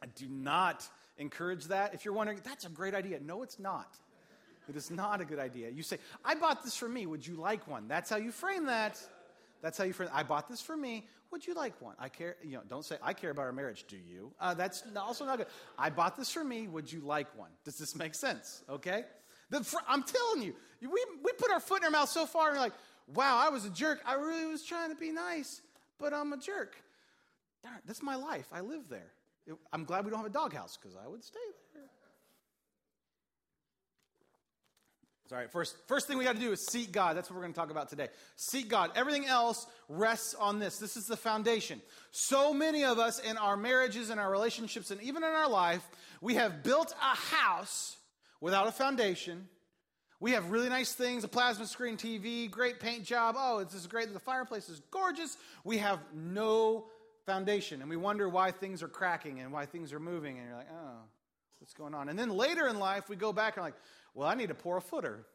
I 0.01 0.05
do 0.15 0.27
not 0.27 0.87
encourage 1.17 1.65
that. 1.65 1.93
If 1.93 2.05
you're 2.05 2.13
wondering, 2.13 2.41
that's 2.43 2.65
a 2.65 2.69
great 2.69 2.93
idea. 2.93 3.19
No, 3.19 3.43
it's 3.43 3.59
not. 3.59 3.95
It 4.69 4.75
is 4.75 4.89
not 4.89 5.21
a 5.21 5.25
good 5.25 5.39
idea. 5.39 5.69
You 5.69 5.83
say, 5.83 5.97
I 6.23 6.35
bought 6.35 6.63
this 6.63 6.75
for 6.75 6.87
me. 6.87 7.05
Would 7.05 7.25
you 7.25 7.35
like 7.35 7.67
one? 7.67 7.87
That's 7.87 8.09
how 8.09 8.17
you 8.17 8.31
frame 8.31 8.65
that. 8.65 8.99
That's 9.61 9.77
how 9.77 9.83
you 9.83 9.93
frame 9.93 10.09
I 10.13 10.23
bought 10.23 10.47
this 10.47 10.61
for 10.61 10.75
me. 10.75 11.07
Would 11.31 11.45
you 11.47 11.53
like 11.53 11.81
one? 11.81 11.95
I 11.99 12.09
care, 12.09 12.35
you 12.43 12.53
know, 12.53 12.61
don't 12.67 12.83
say, 12.83 12.97
I 13.01 13.13
care 13.13 13.31
about 13.31 13.43
our 13.43 13.53
marriage. 13.53 13.85
Do 13.87 13.95
you? 13.95 14.31
Uh, 14.39 14.53
that's 14.53 14.83
also 14.95 15.25
not 15.25 15.37
good. 15.37 15.47
I 15.77 15.89
bought 15.89 16.17
this 16.17 16.31
for 16.31 16.43
me. 16.43 16.67
Would 16.67 16.91
you 16.91 17.01
like 17.01 17.27
one? 17.37 17.51
Does 17.63 17.77
this 17.77 17.95
make 17.95 18.15
sense? 18.15 18.63
Okay? 18.69 19.05
The, 19.49 19.65
I'm 19.87 20.03
telling 20.03 20.43
you, 20.43 20.55
we, 20.81 20.89
we 21.23 21.31
put 21.33 21.51
our 21.51 21.59
foot 21.59 21.79
in 21.79 21.85
our 21.85 21.91
mouth 21.91 22.09
so 22.09 22.25
far 22.25 22.47
and 22.47 22.57
we're 22.57 22.63
like, 22.63 22.73
wow, 23.13 23.37
I 23.37 23.49
was 23.49 23.65
a 23.65 23.69
jerk. 23.69 24.01
I 24.05 24.15
really 24.15 24.45
was 24.45 24.63
trying 24.63 24.89
to 24.89 24.95
be 24.95 25.11
nice, 25.11 25.61
but 25.99 26.13
I'm 26.13 26.33
a 26.33 26.37
jerk. 26.37 26.75
Darn, 27.63 27.79
that's 27.85 28.01
my 28.01 28.15
life. 28.15 28.47
I 28.51 28.61
live 28.61 28.89
there. 28.89 29.11
I'm 29.73 29.85
glad 29.85 30.05
we 30.05 30.11
don't 30.11 30.19
have 30.19 30.29
a 30.29 30.33
doghouse 30.33 30.77
because 30.81 30.97
I 31.03 31.07
would 31.07 31.23
stay 31.23 31.39
there. 31.73 31.83
All 35.31 35.37
right, 35.37 35.49
first, 35.49 35.77
first 35.87 36.07
thing 36.07 36.17
we 36.17 36.25
got 36.25 36.35
to 36.35 36.41
do 36.41 36.51
is 36.51 36.65
seek 36.65 36.91
God. 36.91 37.15
That's 37.15 37.29
what 37.29 37.37
we're 37.37 37.43
going 37.43 37.53
to 37.53 37.59
talk 37.59 37.71
about 37.71 37.89
today. 37.89 38.09
Seek 38.35 38.67
God. 38.67 38.91
Everything 38.95 39.25
else 39.25 39.65
rests 39.87 40.35
on 40.35 40.59
this. 40.59 40.77
This 40.77 40.97
is 40.97 41.07
the 41.07 41.15
foundation. 41.15 41.81
So 42.11 42.53
many 42.53 42.83
of 42.83 42.99
us 42.99 43.19
in 43.19 43.37
our 43.37 43.55
marriages 43.55 44.09
and 44.09 44.19
our 44.19 44.29
relationships 44.29 44.91
and 44.91 45.01
even 45.01 45.23
in 45.23 45.29
our 45.29 45.49
life, 45.49 45.87
we 46.19 46.35
have 46.35 46.63
built 46.63 46.93
a 47.01 47.15
house 47.15 47.95
without 48.41 48.67
a 48.67 48.73
foundation. 48.73 49.47
We 50.21 50.33
have 50.33 50.51
really 50.51 50.69
nice 50.69 50.93
things, 50.93 51.23
a 51.23 51.27
plasma 51.27 51.65
screen 51.65 51.97
TV, 51.97 52.49
great 52.49 52.79
paint 52.79 53.03
job. 53.03 53.35
Oh, 53.37 53.63
this 53.63 53.73
is 53.73 53.87
great. 53.87 54.13
The 54.13 54.19
fireplace 54.19 54.69
is 54.69 54.79
gorgeous. 54.91 55.35
We 55.63 55.79
have 55.79 55.99
no 56.13 56.85
foundation. 57.25 57.81
And 57.81 57.89
we 57.89 57.97
wonder 57.97 58.29
why 58.29 58.51
things 58.51 58.83
are 58.83 58.87
cracking 58.87 59.39
and 59.39 59.51
why 59.51 59.65
things 59.65 59.91
are 59.91 59.99
moving. 59.99 60.37
And 60.37 60.47
you're 60.47 60.57
like, 60.57 60.69
oh, 60.71 60.99
what's 61.57 61.73
going 61.73 61.95
on? 61.95 62.07
And 62.07 62.19
then 62.19 62.29
later 62.29 62.67
in 62.67 62.77
life, 62.77 63.09
we 63.09 63.15
go 63.15 63.33
back 63.33 63.57
and 63.57 63.65
like, 63.65 63.73
well, 64.13 64.27
I 64.27 64.35
need 64.35 64.49
to 64.49 64.53
pour 64.53 64.77
a 64.77 64.81
footer. 64.81 65.25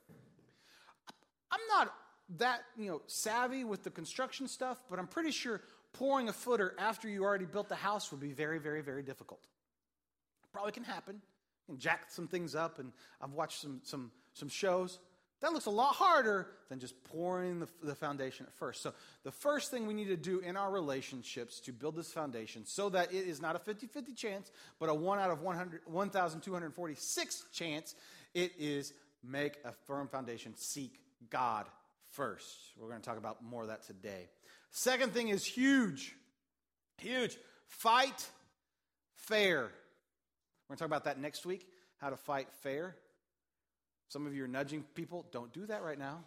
I'm 1.50 1.60
not 1.68 1.92
that, 2.38 2.60
you 2.76 2.88
know, 2.88 3.02
savvy 3.08 3.64
with 3.64 3.82
the 3.82 3.90
construction 3.90 4.46
stuff, 4.46 4.80
but 4.88 5.00
I'm 5.00 5.08
pretty 5.08 5.32
sure 5.32 5.62
pouring 5.94 6.28
a 6.28 6.32
footer 6.32 6.76
after 6.78 7.08
you 7.08 7.24
already 7.24 7.44
built 7.44 7.68
the 7.68 7.74
house 7.74 8.12
would 8.12 8.20
be 8.20 8.30
very, 8.30 8.60
very, 8.60 8.82
very 8.82 9.02
difficult. 9.02 9.40
Probably 10.52 10.70
can 10.70 10.84
happen. 10.84 11.22
You 11.66 11.74
can 11.74 11.80
jack 11.80 12.04
some 12.08 12.28
things 12.28 12.54
up, 12.54 12.78
and 12.78 12.92
I've 13.20 13.32
watched 13.32 13.60
some, 13.60 13.80
some, 13.82 14.12
some 14.34 14.48
shows. 14.48 15.00
That 15.40 15.52
looks 15.52 15.66
a 15.66 15.70
lot 15.70 15.94
harder 15.94 16.48
than 16.68 16.80
just 16.80 17.04
pouring 17.04 17.60
the, 17.60 17.68
the, 17.82 17.94
foundation 17.94 18.46
at 18.46 18.54
first. 18.54 18.82
So, 18.82 18.94
the 19.22 19.30
first 19.30 19.70
thing 19.70 19.86
we 19.86 19.92
need 19.92 20.08
to 20.08 20.16
do 20.16 20.40
in 20.40 20.56
our 20.56 20.70
relationships 20.70 21.60
to 21.60 21.72
build 21.72 21.94
this 21.94 22.10
foundation 22.10 22.64
so 22.64 22.88
that 22.88 23.12
it 23.12 23.26
is 23.26 23.42
not 23.42 23.54
a 23.54 23.58
50 23.58 23.86
50 23.86 24.14
chance, 24.14 24.50
but 24.80 24.88
a 24.88 24.94
1 24.94 25.18
out 25.18 25.30
of 25.30 25.42
1,246 25.42 27.44
chance 27.52 27.94
it 28.32 28.52
is 28.58 28.94
make 29.22 29.58
a 29.64 29.72
firm 29.72 30.08
foundation, 30.08 30.54
seek 30.56 30.98
God 31.30 31.66
first. 32.12 32.48
We're 32.78 32.88
going 32.88 33.00
to 33.00 33.06
talk 33.06 33.18
about 33.18 33.44
more 33.44 33.62
of 33.62 33.68
that 33.68 33.86
today. 33.86 34.28
Second 34.70 35.12
thing 35.12 35.28
is 35.28 35.44
huge. 35.44 36.14
Huge. 36.98 37.36
Fight 37.66 38.26
fair. 39.14 39.70
We're 40.68 40.74
going 40.74 40.78
to 40.78 40.82
talk 40.82 40.88
about 40.88 41.04
that 41.04 41.20
next 41.20 41.46
week, 41.46 41.66
how 41.98 42.10
to 42.10 42.16
fight 42.16 42.48
fair. 42.62 42.96
Some 44.08 44.26
of 44.26 44.34
you 44.34 44.44
are 44.44 44.48
nudging 44.48 44.82
people. 44.94 45.26
Don't 45.30 45.52
do 45.52 45.66
that 45.66 45.82
right 45.82 45.98
now. 45.98 46.24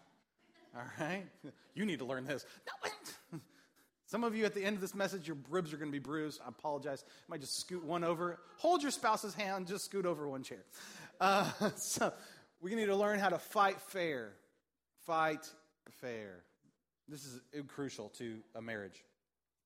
All 0.75 0.83
right? 0.99 1.25
You 1.75 1.85
need 1.85 1.99
to 1.99 2.05
learn 2.05 2.25
this. 2.25 2.45
Some 4.05 4.25
of 4.25 4.35
you 4.35 4.43
at 4.43 4.53
the 4.53 4.65
end 4.65 4.75
of 4.75 4.81
this 4.81 4.93
message, 4.93 5.27
your 5.27 5.37
ribs 5.49 5.71
are 5.71 5.77
going 5.77 5.87
to 5.89 5.97
be 5.97 5.99
bruised. 5.99 6.41
I 6.43 6.49
apologize. 6.49 7.05
I 7.07 7.25
might 7.29 7.39
just 7.39 7.57
scoot 7.57 7.85
one 7.85 8.03
over. 8.03 8.39
Hold 8.57 8.81
your 8.81 8.91
spouse's 8.91 9.33
hand, 9.33 9.67
just 9.67 9.85
scoot 9.85 10.05
over 10.05 10.27
one 10.27 10.43
chair. 10.43 10.65
Uh, 11.21 11.49
so 11.75 12.11
we 12.59 12.75
need 12.75 12.87
to 12.87 12.95
learn 12.95 13.19
how 13.19 13.29
to 13.29 13.37
fight 13.37 13.79
fair. 13.79 14.31
Fight 15.05 15.47
fair. 16.01 16.43
This 17.07 17.23
is 17.23 17.39
crucial 17.67 18.09
to 18.17 18.39
a 18.55 18.61
marriage. 18.61 19.03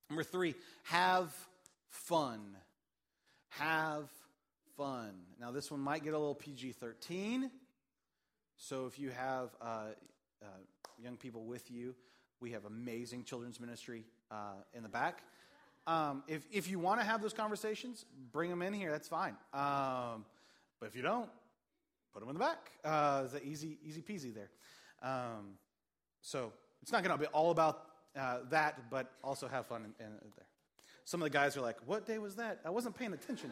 Number 0.10 0.24
three, 0.24 0.54
have 0.84 1.34
fun. 1.90 2.42
Have 3.50 4.10
fun. 4.78 5.12
Now, 5.40 5.52
this 5.52 5.72
one 5.72 5.80
might 5.80 6.04
get 6.04 6.14
a 6.14 6.18
little 6.18 6.36
PG 6.36 6.74
13. 6.74 7.50
So 8.58 8.86
if 8.86 9.00
you 9.00 9.10
have 9.10 9.50
uh, 9.62 9.66
uh, 10.42 10.46
young 11.02 11.18
people 11.18 11.44
with 11.46 11.70
you, 11.72 11.96
we 12.40 12.52
have 12.52 12.66
amazing 12.66 13.24
children's 13.24 13.60
ministry 13.60 14.06
uh, 14.32 14.56
in 14.74 14.84
the 14.84 14.90
back. 14.90 15.24
Um, 15.86 16.24
if, 16.28 16.46
if 16.52 16.70
you 16.70 16.80
want 16.80 17.02
to 17.02 17.06
have 17.06 17.22
those 17.22 17.34
conversations, 17.34 18.06
bring 18.32 18.50
them 18.50 18.62
in 18.62 18.74
here. 18.74 18.92
That's 18.92 19.08
fine. 19.08 19.36
Um, 19.54 20.26
but 20.80 20.88
if 20.88 20.96
you 20.96 21.02
don't, 21.02 21.30
put 22.14 22.22
them 22.22 22.30
in 22.30 22.36
the 22.36 22.40
back. 22.40 22.72
Uh, 22.84 23.24
it's 23.26 23.46
easy, 23.46 23.78
easy 23.86 24.02
peasy 24.02 24.34
there. 24.34 24.50
Um, 25.02 25.58
so 26.22 26.54
it's 26.82 26.92
not 26.92 27.04
going 27.04 27.18
to 27.18 27.22
be 27.22 27.28
all 27.28 27.52
about 27.52 27.86
uh, 28.18 28.40
that, 28.50 28.90
but 28.90 29.12
also 29.24 29.48
have 29.48 29.66
fun 29.66 29.82
in, 30.00 30.06
in 30.06 30.12
there. 30.36 30.46
Some 31.06 31.22
of 31.22 31.26
the 31.26 31.32
guys 31.32 31.58
are 31.58 31.62
like, 31.62 31.78
"What 31.86 32.06
day 32.06 32.18
was 32.18 32.36
that? 32.36 32.60
I 32.64 32.70
wasn't 32.70 32.96
paying 32.96 33.12
attention. 33.12 33.52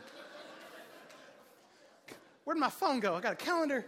Where'd 2.43 2.59
my 2.59 2.69
phone 2.69 2.99
go? 2.99 3.15
I 3.15 3.21
got 3.21 3.33
a 3.33 3.35
calendar." 3.35 3.85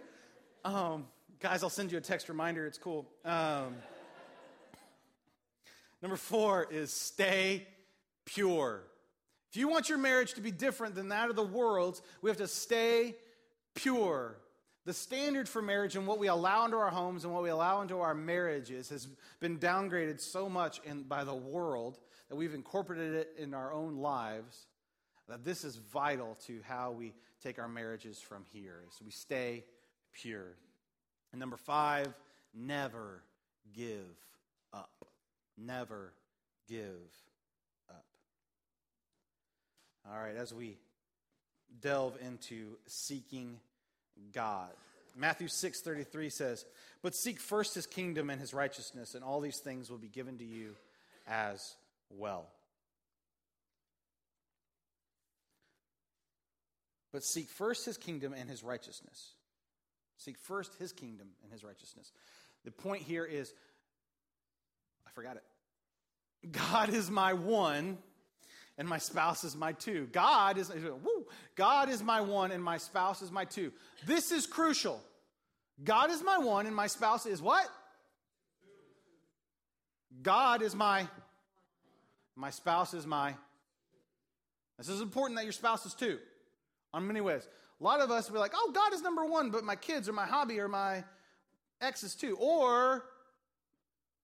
Um, 0.64 1.08
guys, 1.40 1.64
I'll 1.64 1.70
send 1.70 1.92
you 1.92 1.98
a 1.98 2.02
text 2.02 2.30
reminder. 2.30 2.66
It's 2.66 2.78
cool. 2.78 3.10
Um, 3.26 3.76
number 6.02 6.16
four 6.16 6.68
is 6.72 6.94
stay 6.94 7.68
pure. 8.26 8.84
If 9.50 9.58
you 9.58 9.68
want 9.68 9.90
your 9.90 9.98
marriage 9.98 10.34
to 10.34 10.42
be 10.42 10.52
different 10.52 10.96
than 10.96 11.10
that 11.10 11.30
of 11.30 11.36
the 11.36 11.44
world's, 11.44 12.02
we 12.22 12.30
have 12.30 12.38
to 12.38 12.48
stay 12.48 13.16
pure. 13.76 14.38
The 14.86 14.94
standard 14.94 15.48
for 15.48 15.62
marriage 15.62 15.96
and 15.96 16.06
what 16.08 16.20
we 16.20 16.28
allow 16.28 16.66
into 16.66 16.78
our 16.78 16.90
homes 16.90 17.24
and 17.24 17.34
what 17.34 17.44
we 17.44 17.50
allow 17.50 17.82
into 17.82 18.00
our 18.02 18.14
marriages 18.14 18.90
has 18.90 19.08
been 19.40 19.58
downgraded 19.58 20.20
so 20.20 20.50
much 20.50 20.82
in, 20.84 21.04
by 21.04 21.24
the 21.24 21.36
world 21.36 22.00
that 22.30 22.36
we've 22.36 22.54
incorporated 22.54 23.14
it 23.14 23.36
in 23.38 23.54
our 23.54 23.72
own 23.72 23.98
lives 23.98 24.68
that 25.30 25.46
this 25.46 25.64
is 25.64 25.78
vital 25.78 26.38
to 26.48 26.62
how 26.68 26.92
we 26.92 27.14
take 27.44 27.60
our 27.60 27.68
marriages 27.68 28.20
from 28.20 28.46
here. 28.52 28.82
So 28.98 29.04
we 29.06 29.12
stay 29.12 29.66
pure. 30.14 30.56
And 31.32 31.40
number 31.40 31.58
five, 31.58 32.14
never 32.54 33.22
give 33.76 34.18
up. 34.74 35.06
Never 35.58 36.14
give 36.68 37.12
up. 37.90 38.06
All 40.10 40.18
right, 40.18 40.36
as 40.36 40.54
we 40.54 40.78
delve 41.82 42.18
into 42.22 42.78
seeking 42.88 43.60
God. 44.32 44.72
Matthew 45.16 45.48
6:33 45.48 46.30
says, 46.30 46.66
"But 47.02 47.16
seek 47.16 47.40
first 47.40 47.76
his 47.76 47.86
kingdom 47.86 48.30
and 48.30 48.42
his 48.42 48.54
righteousness, 48.54 49.14
and 49.14 49.24
all 49.24 49.42
these 49.42 49.60
things 49.60 49.90
will 49.90 50.00
be 50.00 50.10
given 50.10 50.38
to 50.40 50.46
you 50.46 50.76
as 51.28 51.76
well." 52.10 52.52
But 57.14 57.24
seek 57.24 57.48
first 57.48 57.86
his 57.86 57.96
kingdom 57.96 58.34
and 58.34 58.50
his 58.50 58.64
righteousness. 58.64 59.36
Seek 60.18 60.38
first 60.38 60.76
his 60.80 60.92
kingdom 60.92 61.28
and 61.44 61.52
his 61.52 61.64
righteousness. 61.64 62.12
The 62.66 62.72
point 62.72 63.04
here 63.04 63.24
is 63.24 63.54
I 65.08 65.12
forgot 65.12 65.38
it. 65.38 65.44
God 66.52 66.90
is 66.90 67.12
my 67.12 67.34
one 67.34 68.00
and 68.80 68.88
my 68.88 68.98
spouse 68.98 69.44
is 69.44 69.56
my 69.56 69.74
two. 69.74 70.08
God 70.12 70.58
is 70.58 70.70
woo, 70.70 71.28
God 71.56 71.88
is 71.88 72.02
my 72.02 72.20
one 72.20 72.52
and 72.52 72.64
my 72.64 72.78
spouse 72.78 73.22
is 73.22 73.32
my 73.32 73.46
two. 73.46 73.72
This 74.08 74.32
is 74.32 74.48
crucial. 74.48 75.00
God 75.84 76.10
is 76.10 76.24
my 76.24 76.40
one 76.40 76.66
and 76.66 76.76
my 76.76 76.88
spouse 76.88 77.28
is 77.28 77.42
what? 77.42 77.68
God 80.24 80.64
is 80.64 80.76
my 80.76 81.08
my 82.36 82.50
spouse 82.50 82.96
is 82.96 83.06
my 83.06 83.36
This 84.80 84.90
is 84.90 85.02
important 85.02 85.38
that 85.38 85.44
your 85.44 85.54
spouse 85.54 85.86
is 85.86 85.94
two 85.94 86.18
on 86.94 87.08
many 87.08 87.22
ways. 87.22 87.48
A 87.80 87.84
lot 87.84 88.00
of 88.00 88.12
us 88.12 88.30
be 88.30 88.38
like, 88.38 88.54
oh, 88.56 88.72
God 88.74 88.94
is 88.94 89.02
number 89.02 89.26
one, 89.26 89.50
but 89.50 89.64
my 89.64 89.76
kids 89.76 90.08
or 90.08 90.14
my 90.14 90.26
hobby 90.26 90.60
or 90.60 90.68
my 90.68 91.04
ex 91.82 92.04
is 92.04 92.16
two. 92.16 92.38
Or 92.40 93.06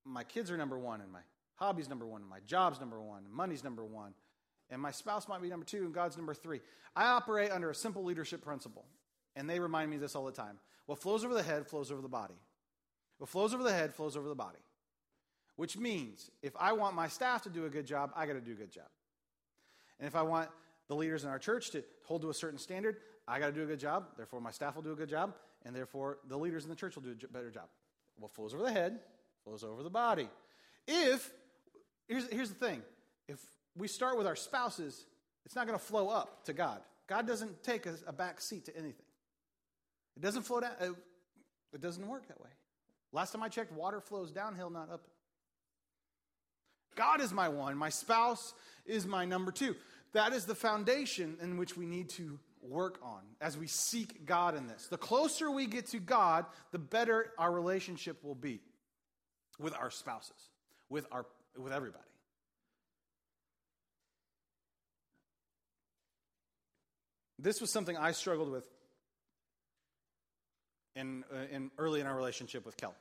my 0.06 0.24
kids 0.24 0.50
are 0.52 0.58
number 0.58 0.78
one 0.78 1.02
and 1.02 1.12
my 1.12 1.20
hobby's 1.56 1.90
number 1.90 2.06
one 2.06 2.22
and 2.22 2.30
my 2.30 2.40
job's 2.46 2.80
number 2.80 3.02
one 3.02 3.24
and 3.26 3.34
money's 3.34 3.64
number 3.64 3.84
one 3.84 4.14
and 4.70 4.82
my 4.82 4.92
spouse 4.92 5.28
might 5.28 5.42
be 5.42 5.50
number 5.50 5.66
two 5.66 5.84
and 5.86 5.94
God's 5.94 6.18
number 6.18 6.34
three. 6.34 6.62
I 6.96 7.08
operate 7.08 7.52
under 7.52 7.70
a 7.70 7.76
simple 7.76 8.04
leadership 8.04 8.44
principle, 8.44 8.86
and 9.36 9.50
they 9.50 9.60
remind 9.60 9.90
me 9.90 9.96
of 9.96 10.02
this 10.02 10.16
all 10.16 10.26
the 10.26 10.32
time. 10.32 10.60
What 10.86 11.00
flows 11.00 11.24
over 11.24 11.34
the 11.34 11.44
head 11.44 11.68
flows 11.68 11.92
over 11.92 12.02
the 12.02 12.10
body. 12.10 12.36
What 13.18 13.30
flows 13.30 13.54
over 13.54 13.64
the 13.64 13.74
head 13.74 13.94
flows 13.94 14.16
over 14.16 14.28
the 14.28 14.36
body. 14.36 14.60
Which 15.56 15.78
means 15.78 16.32
if 16.42 16.54
I 16.58 16.74
want 16.74 16.96
my 16.96 17.08
staff 17.08 17.44
to 17.44 17.50
do 17.50 17.66
a 17.66 17.70
good 17.70 17.86
job, 17.86 18.12
I 18.16 18.26
got 18.26 18.34
to 18.34 18.42
do 18.42 18.52
a 18.52 18.56
good 18.56 18.72
job. 18.72 18.88
And 20.00 20.08
if 20.08 20.16
I 20.16 20.22
want 20.22 20.50
the 20.90 20.96
leaders 20.96 21.24
in 21.24 21.30
our 21.30 21.40
church 21.40 21.72
to 21.72 21.84
hold 22.04 22.22
to 22.24 22.30
a 22.30 22.34
certain 22.34 22.60
standard, 22.60 22.98
I 23.28 23.40
got 23.40 23.46
to 23.46 23.52
do 23.54 23.64
a 23.64 23.66
good 23.66 23.80
job. 23.80 24.08
Therefore, 24.18 24.42
my 24.42 24.52
staff 24.52 24.76
will 24.76 24.82
do 24.82 24.92
a 24.92 24.96
good 24.96 25.10
job, 25.10 25.36
and 25.66 25.74
therefore, 25.74 26.18
the 26.28 26.38
leaders 26.38 26.64
in 26.64 26.70
the 26.70 26.76
church 26.76 26.96
will 26.96 27.04
do 27.04 27.16
a 27.24 27.28
better 27.28 27.52
job. 27.52 27.70
What 28.18 28.32
flows 28.32 28.54
over 28.54 28.64
the 28.64 28.72
head 28.72 29.00
flows 29.44 29.64
over 29.64 29.84
the 29.84 29.90
body. 29.90 30.28
If, 30.88 31.32
here's, 32.08 32.28
here's 32.32 32.50
the 32.50 32.56
thing 32.56 32.82
if 33.28 33.40
we 33.78 33.88
start 33.88 34.18
with 34.18 34.28
our 34.28 34.36
spouses, 34.36 35.06
it's 35.46 35.56
not 35.56 35.66
going 35.68 35.78
to 35.78 35.84
flow 35.84 36.10
up 36.10 36.44
to 36.46 36.54
God. 36.54 36.82
God 37.08 37.26
doesn't 37.26 37.64
take 37.64 37.86
a, 37.86 37.96
a 38.08 38.14
back 38.14 38.42
seat 38.42 38.66
to 38.66 38.76
anything. 38.76 39.06
It 40.18 40.22
doesn't 40.22 40.44
flow 40.44 40.60
down. 40.60 40.72
It, 40.82 40.92
it 41.74 41.82
doesn't 41.82 42.06
work 42.06 42.28
that 42.28 42.42
way. 42.42 42.50
Last 43.12 43.32
time 43.32 43.42
I 43.42 43.50
checked, 43.50 43.72
water 43.72 44.02
flows 44.02 44.32
downhill, 44.32 44.70
not 44.70 44.92
up. 44.92 45.02
God 46.96 47.22
is 47.22 47.32
my 47.32 47.48
one. 47.48 47.78
My 47.78 47.90
spouse 47.90 48.54
is 48.86 49.08
my 49.08 49.26
number 49.26 49.52
two. 49.52 49.76
That 50.14 50.34
is 50.34 50.46
the 50.46 50.56
foundation 50.56 51.38
in 51.42 51.58
which 51.58 51.78
we 51.78 51.86
need 51.86 52.10
to 52.10 52.40
work 52.62 53.00
on 53.04 53.22
as 53.40 53.58
we 53.58 53.68
seek 53.68 54.26
God 54.26 54.56
in 54.56 54.68
this. 54.68 54.88
The 54.88 54.98
closer 54.98 55.50
we 55.50 55.66
get 55.68 55.88
to 55.88 56.00
God, 56.00 56.46
the 56.72 56.80
better 56.80 57.32
our 57.38 57.52
relationship 57.52 58.24
will 58.24 58.36
be 58.36 58.60
with 59.60 59.74
our 59.76 59.92
spouses, 59.92 60.50
with 60.90 61.06
our 61.12 61.26
with 61.58 61.74
everybody. 61.74 62.04
This 67.38 67.62
was 67.62 67.72
something 67.72 67.96
I 67.96 68.12
struggled 68.12 68.52
with 68.52 68.66
in, 70.96 71.24
uh, 71.34 71.46
in 71.52 71.72
early 71.78 72.02
in 72.02 72.08
our 72.08 72.16
relationship 72.16 72.66
with 72.66 72.76
Kelly. 72.76 72.94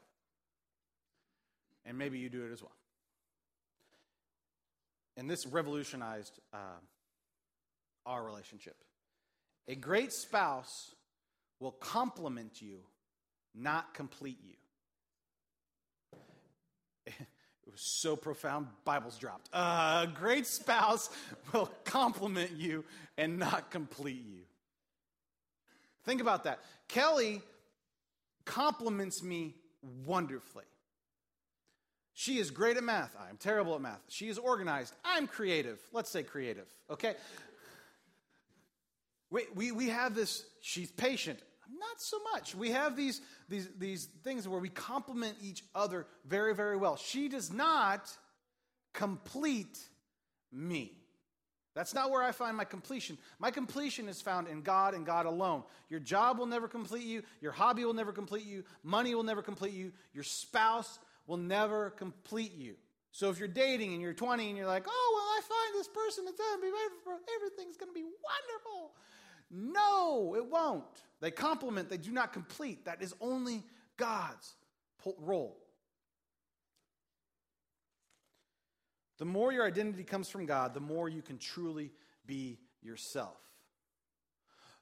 And 1.84 1.98
maybe 1.98 2.18
you 2.18 2.28
do 2.28 2.44
it 2.44 2.52
as 2.52 2.62
well. 2.62 2.74
And 5.16 5.28
this 5.28 5.44
revolutionized 5.46 6.38
uh, 6.52 6.78
our 8.08 8.24
relationship. 8.24 8.74
A 9.68 9.76
great 9.76 10.12
spouse 10.12 10.94
will 11.60 11.72
complement 11.72 12.60
you, 12.60 12.78
not 13.54 13.94
complete 13.94 14.38
you. 14.42 14.54
It 17.66 17.72
was 17.72 17.82
so 17.82 18.16
profound, 18.16 18.68
Bibles 18.86 19.18
dropped. 19.18 19.50
Uh, 19.52 20.06
a 20.08 20.10
great 20.10 20.46
spouse 20.46 21.10
will 21.52 21.70
complement 21.84 22.52
you 22.52 22.82
and 23.18 23.38
not 23.38 23.70
complete 23.70 24.24
you. 24.26 24.40
Think 26.06 26.22
about 26.22 26.44
that. 26.44 26.60
Kelly 26.88 27.42
compliments 28.46 29.22
me 29.22 29.54
wonderfully. 30.06 30.64
She 32.14 32.38
is 32.38 32.50
great 32.50 32.78
at 32.78 32.84
math. 32.84 33.14
I'm 33.28 33.36
terrible 33.36 33.74
at 33.74 33.82
math. 33.82 34.00
She 34.08 34.28
is 34.28 34.38
organized. 34.38 34.94
I'm 35.04 35.26
creative. 35.26 35.78
Let's 35.92 36.08
say 36.08 36.22
creative, 36.22 36.66
okay? 36.90 37.16
We, 39.30 39.44
we, 39.54 39.72
we 39.72 39.88
have 39.88 40.14
this, 40.14 40.44
she's 40.60 40.90
patient. 40.90 41.40
Not 41.70 42.00
so 42.00 42.18
much. 42.32 42.54
We 42.54 42.70
have 42.70 42.96
these, 42.96 43.20
these, 43.48 43.68
these 43.78 44.06
things 44.24 44.48
where 44.48 44.60
we 44.60 44.70
complement 44.70 45.36
each 45.42 45.62
other 45.74 46.06
very, 46.26 46.54
very 46.54 46.76
well. 46.76 46.96
She 46.96 47.28
does 47.28 47.52
not 47.52 48.10
complete 48.94 49.78
me. 50.50 50.92
That's 51.74 51.94
not 51.94 52.10
where 52.10 52.22
I 52.22 52.32
find 52.32 52.56
my 52.56 52.64
completion. 52.64 53.18
My 53.38 53.52
completion 53.52 54.08
is 54.08 54.20
found 54.20 54.48
in 54.48 54.62
God 54.62 54.94
and 54.94 55.06
God 55.06 55.26
alone. 55.26 55.62
Your 55.88 56.00
job 56.00 56.38
will 56.38 56.46
never 56.46 56.66
complete 56.66 57.04
you. 57.04 57.22
Your 57.40 57.52
hobby 57.52 57.84
will 57.84 57.94
never 57.94 58.10
complete 58.10 58.44
you. 58.44 58.64
Money 58.82 59.14
will 59.14 59.22
never 59.22 59.42
complete 59.42 59.74
you. 59.74 59.92
Your 60.12 60.24
spouse 60.24 60.98
will 61.28 61.36
never 61.36 61.90
complete 61.90 62.54
you. 62.56 62.74
So 63.12 63.30
if 63.30 63.38
you're 63.38 63.46
dating 63.46 63.92
and 63.92 64.02
you're 64.02 64.12
20 64.12 64.48
and 64.48 64.56
you're 64.56 64.66
like, 64.66 64.86
oh, 64.88 65.12
well, 65.14 65.24
I 65.24 65.40
find 65.42 65.80
this 65.80 65.88
person 65.88 66.24
be 66.24 66.68
everything's 67.36 67.76
going 67.76 67.90
to 67.90 67.94
be 67.94 68.02
wonderful. 68.02 68.92
No, 69.50 70.34
it 70.36 70.46
won't. 70.46 70.84
They 71.20 71.30
complement, 71.30 71.88
they 71.88 71.96
do 71.96 72.12
not 72.12 72.32
complete. 72.32 72.84
That 72.84 73.02
is 73.02 73.14
only 73.20 73.64
God's 73.96 74.54
role. 75.18 75.56
The 79.18 79.24
more 79.24 79.52
your 79.52 79.66
identity 79.66 80.04
comes 80.04 80.28
from 80.28 80.46
God, 80.46 80.74
the 80.74 80.80
more 80.80 81.08
you 81.08 81.22
can 81.22 81.38
truly 81.38 81.90
be 82.24 82.58
yourself. 82.82 83.36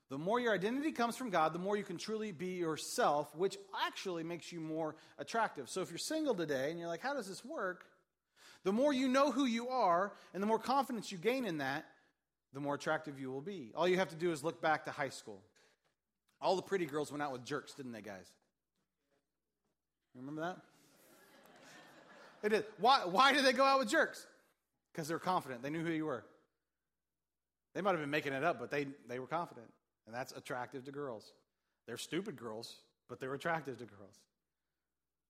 The 0.08 0.18
more 0.18 0.38
your 0.38 0.54
identity 0.54 0.92
comes 0.92 1.16
from 1.16 1.30
God, 1.30 1.52
the 1.52 1.58
more 1.58 1.76
you 1.76 1.82
can 1.82 1.96
truly 1.96 2.30
be 2.30 2.54
yourself, 2.54 3.34
which 3.34 3.56
actually 3.86 4.22
makes 4.22 4.52
you 4.52 4.60
more 4.60 4.94
attractive. 5.18 5.68
So 5.68 5.80
if 5.80 5.90
you're 5.90 5.98
single 5.98 6.34
today 6.34 6.70
and 6.70 6.78
you're 6.78 6.88
like, 6.88 7.02
how 7.02 7.14
does 7.14 7.26
this 7.26 7.44
work? 7.44 7.86
The 8.62 8.72
more 8.72 8.92
you 8.92 9.08
know 9.08 9.32
who 9.32 9.46
you 9.46 9.68
are 9.68 10.12
and 10.32 10.42
the 10.42 10.46
more 10.46 10.58
confidence 10.58 11.10
you 11.10 11.18
gain 11.18 11.44
in 11.44 11.58
that, 11.58 11.86
the 12.56 12.60
more 12.62 12.74
attractive 12.74 13.20
you 13.20 13.30
will 13.30 13.42
be. 13.42 13.70
All 13.74 13.86
you 13.86 13.98
have 13.98 14.08
to 14.08 14.16
do 14.16 14.32
is 14.32 14.42
look 14.42 14.62
back 14.62 14.86
to 14.86 14.90
high 14.90 15.10
school. 15.10 15.42
All 16.40 16.56
the 16.56 16.62
pretty 16.62 16.86
girls 16.86 17.12
went 17.12 17.22
out 17.22 17.30
with 17.30 17.44
jerks, 17.44 17.74
didn't 17.74 17.92
they, 17.92 18.00
guys? 18.00 18.32
Remember 20.14 20.40
that? 20.40 20.56
They 22.40 22.48
did. 22.48 22.64
Why, 22.78 23.00
why 23.04 23.34
did 23.34 23.44
they 23.44 23.52
go 23.52 23.62
out 23.62 23.78
with 23.78 23.90
jerks? 23.90 24.26
Because 24.90 25.06
they 25.06 25.12
were 25.12 25.20
confident. 25.20 25.62
They 25.62 25.68
knew 25.68 25.84
who 25.84 25.92
you 25.92 26.06
were. 26.06 26.24
They 27.74 27.82
might 27.82 27.90
have 27.90 28.00
been 28.00 28.08
making 28.08 28.32
it 28.32 28.42
up, 28.42 28.58
but 28.58 28.70
they, 28.70 28.86
they 29.06 29.18
were 29.18 29.26
confident. 29.26 29.66
And 30.06 30.14
that's 30.14 30.32
attractive 30.32 30.82
to 30.84 30.92
girls. 30.92 31.34
They're 31.86 31.98
stupid 31.98 32.36
girls, 32.36 32.76
but 33.10 33.20
they're 33.20 33.34
attractive 33.34 33.76
to 33.80 33.84
girls. 33.84 34.16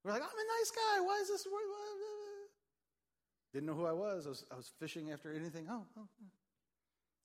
We're 0.04 0.12
like, 0.12 0.22
I'm 0.22 0.28
a 0.28 0.60
nice 0.60 0.70
guy. 0.70 1.00
Why 1.04 1.18
is 1.22 1.28
this? 1.28 1.44
Didn't 3.52 3.66
know 3.66 3.74
who 3.74 3.86
I 3.86 3.92
was. 3.92 4.26
I 4.26 4.28
was, 4.28 4.44
I 4.52 4.56
was 4.56 4.70
fishing 4.78 5.10
after 5.10 5.32
anything. 5.32 5.66
Oh, 5.68 5.82
oh, 5.98 6.02
oh. 6.02 6.35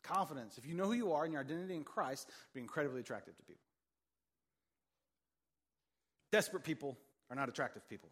Confidence. 0.03 0.58
If 0.58 0.65
you 0.65 0.74
know 0.74 0.86
who 0.86 0.93
you 0.93 1.13
are 1.13 1.24
and 1.24 1.34
your 1.34 1.41
identity 1.41 1.75
in 1.75 1.84
Christ, 1.84 2.29
be 2.53 2.60
incredibly 2.60 3.01
attractive 3.01 3.38
to 3.38 3.43
people. 3.43 3.62
Desperate 6.31 6.63
people 6.63 6.98
are 7.29 7.36
not 7.36 7.50
attractive 7.50 7.88
people. 7.89 8.10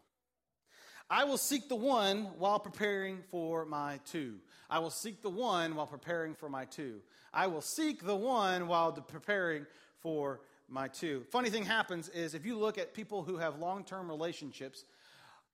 I 1.09 1.23
will 1.23 1.37
seek 1.37 1.69
the 1.69 1.75
one 1.75 2.25
while 2.37 2.59
preparing 2.59 3.19
for 3.31 3.65
my 3.65 3.99
two. 4.05 4.35
I 4.69 4.79
will 4.79 4.91
seek 4.91 5.23
the 5.23 5.29
one 5.29 5.75
while 5.75 5.87
preparing 5.87 6.35
for 6.35 6.49
my 6.49 6.65
two. 6.65 7.01
I 7.33 7.47
will 7.47 7.61
seek 7.61 8.03
the 8.03 8.15
one 8.15 8.67
while 8.67 8.91
preparing 8.91 9.65
for 10.01 10.41
my 10.67 10.87
two. 10.87 11.25
Funny 11.31 11.49
thing 11.49 11.65
happens 11.65 12.09
is 12.09 12.35
if 12.35 12.45
you 12.45 12.57
look 12.57 12.77
at 12.77 12.93
people 12.93 13.23
who 13.23 13.37
have 13.37 13.57
long 13.57 13.83
term 13.83 14.07
relationships, 14.07 14.85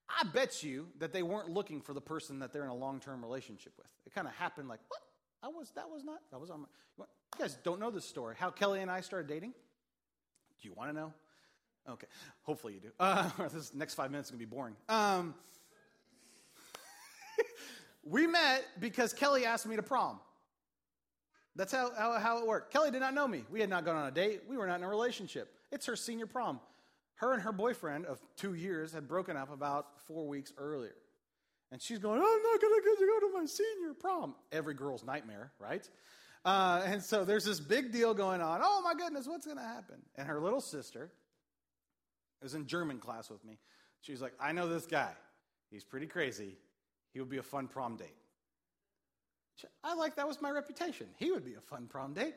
I 0.09 0.27
bet 0.27 0.61
you 0.61 0.87
that 0.99 1.13
they 1.13 1.23
weren't 1.23 1.49
looking 1.49 1.81
for 1.81 1.93
the 1.93 2.01
person 2.01 2.39
that 2.39 2.51
they're 2.51 2.63
in 2.63 2.69
a 2.69 2.75
long 2.75 2.99
term 2.99 3.23
relationship 3.23 3.73
with. 3.77 3.87
It 4.05 4.13
kind 4.13 4.27
of 4.27 4.33
happened 4.33 4.67
like, 4.67 4.81
what? 4.89 5.01
I 5.45 5.47
was, 5.49 5.71
that 5.75 5.87
was 5.87 6.03
not, 6.03 6.21
that 6.31 6.41
was 6.41 6.49
on 6.49 6.61
my, 6.61 6.67
you 6.97 7.05
guys 7.39 7.57
don't 7.63 7.79
know 7.79 7.91
this 7.91 8.05
story. 8.05 8.35
How 8.37 8.49
Kelly 8.49 8.81
and 8.81 8.89
I 8.89 9.01
started 9.01 9.27
dating? 9.27 9.53
Do 10.61 10.67
you 10.67 10.73
want 10.73 10.89
to 10.89 10.95
know? 10.95 11.13
Okay, 11.87 12.07
hopefully 12.41 12.73
you 12.73 12.79
do. 12.79 12.91
Uh, 12.99 13.29
this 13.53 13.71
next 13.73 13.93
five 13.93 14.09
minutes 14.09 14.29
is 14.29 14.31
going 14.31 14.39
to 14.39 14.45
be 14.45 14.49
boring. 14.49 14.75
Um, 14.89 15.35
we 18.03 18.25
met 18.25 18.65
because 18.79 19.13
Kelly 19.13 19.45
asked 19.45 19.67
me 19.67 19.75
to 19.75 19.83
prom. 19.83 20.19
That's 21.55 21.71
how, 21.71 21.91
how, 21.95 22.17
how, 22.17 22.39
it 22.39 22.47
worked. 22.47 22.73
Kelly 22.73 22.89
did 22.89 23.01
not 23.01 23.13
know 23.13 23.27
me. 23.27 23.43
We 23.51 23.59
had 23.59 23.69
not 23.69 23.85
gone 23.85 23.97
on 23.97 24.07
a 24.07 24.11
date. 24.11 24.41
We 24.49 24.57
were 24.57 24.65
not 24.65 24.79
in 24.79 24.83
a 24.83 24.89
relationship. 24.89 25.53
It's 25.71 25.85
her 25.85 25.95
senior 25.95 26.25
prom. 26.25 26.59
Her 27.15 27.33
and 27.33 27.41
her 27.43 27.51
boyfriend 27.51 28.07
of 28.07 28.19
two 28.35 28.55
years 28.55 28.91
had 28.91 29.07
broken 29.07 29.37
up 29.37 29.53
about 29.53 30.01
four 30.07 30.27
weeks 30.27 30.51
earlier. 30.57 30.95
And 31.71 31.81
she's 31.81 31.99
going, 31.99 32.19
I'm 32.19 32.43
not 32.43 32.61
going 32.61 32.81
to 32.81 32.81
get 32.83 32.99
to 32.99 33.05
go 33.05 33.27
to 33.27 33.33
my 33.33 33.45
senior 33.45 33.93
prom. 33.99 34.35
Every 34.51 34.73
girl's 34.73 35.03
nightmare, 35.03 35.51
right? 35.59 35.87
Uh, 36.45 36.83
and 36.85 37.03
so 37.03 37.25
there's 37.25 37.43
this 37.43 37.59
big 37.59 37.91
deal 37.91 38.13
going 38.13 38.41
on. 38.41 38.61
Oh 38.63 38.81
my 38.83 38.93
goodness, 38.93 39.27
what's 39.27 39.45
going 39.45 39.57
to 39.57 39.63
happen? 39.63 39.97
And 40.15 40.27
her 40.27 40.39
little 40.39 40.61
sister 40.61 41.11
was 42.41 42.53
in 42.53 42.67
German 42.67 42.99
class 42.99 43.29
with 43.29 43.43
me. 43.43 43.57
She's 44.01 44.21
like, 44.21 44.33
I 44.39 44.51
know 44.51 44.69
this 44.69 44.85
guy. 44.85 45.11
He's 45.71 45.83
pretty 45.83 46.05
crazy. 46.05 46.55
He 47.13 47.19
would 47.19 47.29
be 47.29 47.37
a 47.37 47.43
fun 47.43 47.67
prom 47.67 47.97
date. 47.97 48.15
I 49.83 49.95
like 49.95 50.17
that 50.17 50.27
was 50.27 50.41
my 50.41 50.51
reputation. 50.51 51.07
He 51.17 51.31
would 51.31 51.45
be 51.45 51.55
a 51.55 51.61
fun 51.61 51.87
prom 51.87 52.13
date. 52.13 52.35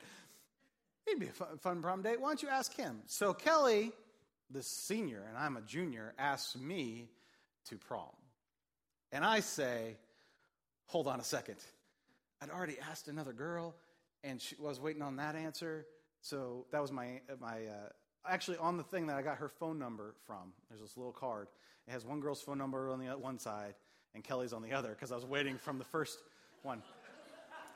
He'd 1.05 1.19
be 1.19 1.27
a 1.27 1.31
fun, 1.31 1.57
fun 1.59 1.81
prom 1.81 2.01
date. 2.01 2.19
Why 2.19 2.29
don't 2.29 2.41
you 2.41 2.49
ask 2.49 2.75
him? 2.75 3.01
So 3.05 3.33
Kelly, 3.33 3.91
the 4.49 4.63
senior, 4.63 5.23
and 5.27 5.37
I'm 5.37 5.57
a 5.57 5.61
junior, 5.61 6.13
asks 6.17 6.57
me 6.57 7.09
to 7.65 7.77
prom. 7.77 8.05
And 9.11 9.25
I 9.25 9.39
say, 9.39 9.97
hold 10.85 11.07
on 11.07 11.19
a 11.19 11.23
second. 11.23 11.57
I'd 12.41 12.49
already 12.49 12.77
asked 12.89 13.07
another 13.07 13.33
girl, 13.33 13.75
and 14.23 14.41
she 14.41 14.55
was 14.59 14.79
waiting 14.79 15.01
on 15.01 15.17
that 15.17 15.35
answer. 15.35 15.85
So 16.21 16.65
that 16.71 16.81
was 16.81 16.91
my, 16.91 17.21
my 17.39 17.65
uh, 17.65 17.89
actually 18.27 18.57
on 18.57 18.77
the 18.77 18.83
thing 18.83 19.07
that 19.07 19.17
I 19.17 19.21
got 19.21 19.37
her 19.37 19.49
phone 19.49 19.79
number 19.79 20.15
from. 20.25 20.53
There's 20.69 20.81
this 20.81 20.97
little 20.97 21.11
card. 21.11 21.47
It 21.87 21.91
has 21.91 22.05
one 22.05 22.19
girl's 22.19 22.41
phone 22.41 22.57
number 22.57 22.89
on 22.89 22.99
the 22.99 23.07
one 23.17 23.39
side 23.39 23.73
and 24.13 24.23
Kelly's 24.23 24.53
on 24.53 24.61
the 24.61 24.73
other 24.73 24.89
because 24.89 25.11
I 25.11 25.15
was 25.15 25.25
waiting 25.25 25.57
from 25.57 25.77
the 25.77 25.85
first 25.85 26.19
one. 26.63 26.81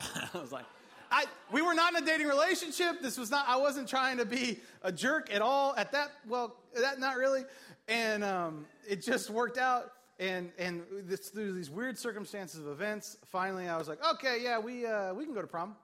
I 0.34 0.38
was 0.38 0.52
like, 0.52 0.64
I, 1.10 1.26
we 1.52 1.62
were 1.62 1.74
not 1.74 1.94
in 1.94 2.02
a 2.02 2.06
dating 2.06 2.26
relationship. 2.26 3.00
This 3.00 3.16
was 3.16 3.30
not, 3.30 3.46
I 3.48 3.56
wasn't 3.56 3.88
trying 3.88 4.18
to 4.18 4.24
be 4.24 4.60
a 4.82 4.90
jerk 4.90 5.32
at 5.32 5.42
all 5.42 5.74
at 5.76 5.92
that, 5.92 6.10
well, 6.26 6.56
that 6.74 6.98
not 6.98 7.16
really. 7.16 7.44
And 7.86 8.24
um, 8.24 8.66
it 8.88 9.02
just 9.02 9.30
worked 9.30 9.58
out. 9.58 9.92
And, 10.18 10.52
and 10.58 10.82
this, 11.04 11.28
through 11.28 11.52
these 11.52 11.70
weird 11.70 11.98
circumstances 11.98 12.60
of 12.60 12.68
events, 12.68 13.16
finally 13.26 13.68
I 13.68 13.76
was 13.76 13.88
like, 13.88 13.98
okay, 14.14 14.38
yeah, 14.42 14.58
we, 14.58 14.86
uh, 14.86 15.12
we 15.12 15.24
can 15.24 15.34
go 15.34 15.40
to 15.40 15.46
prom. 15.46 15.74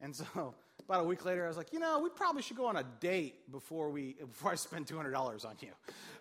And 0.00 0.14
so 0.14 0.24
about 0.84 1.02
a 1.02 1.04
week 1.04 1.24
later, 1.24 1.44
I 1.44 1.48
was 1.48 1.56
like, 1.56 1.72
you 1.72 1.78
know, 1.78 1.98
we 1.98 2.08
probably 2.08 2.42
should 2.42 2.56
go 2.56 2.66
on 2.66 2.76
a 2.76 2.84
date 3.00 3.50
before, 3.52 3.90
we, 3.90 4.14
before 4.14 4.52
I 4.52 4.54
spend 4.54 4.86
$200 4.86 5.44
on 5.44 5.54
you. 5.60 5.68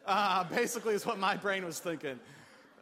Uh, 0.08 0.44
basically, 0.44 0.94
is 0.94 1.04
what 1.04 1.18
my 1.18 1.36
brain 1.36 1.66
was 1.66 1.80
thinking. 1.80 2.20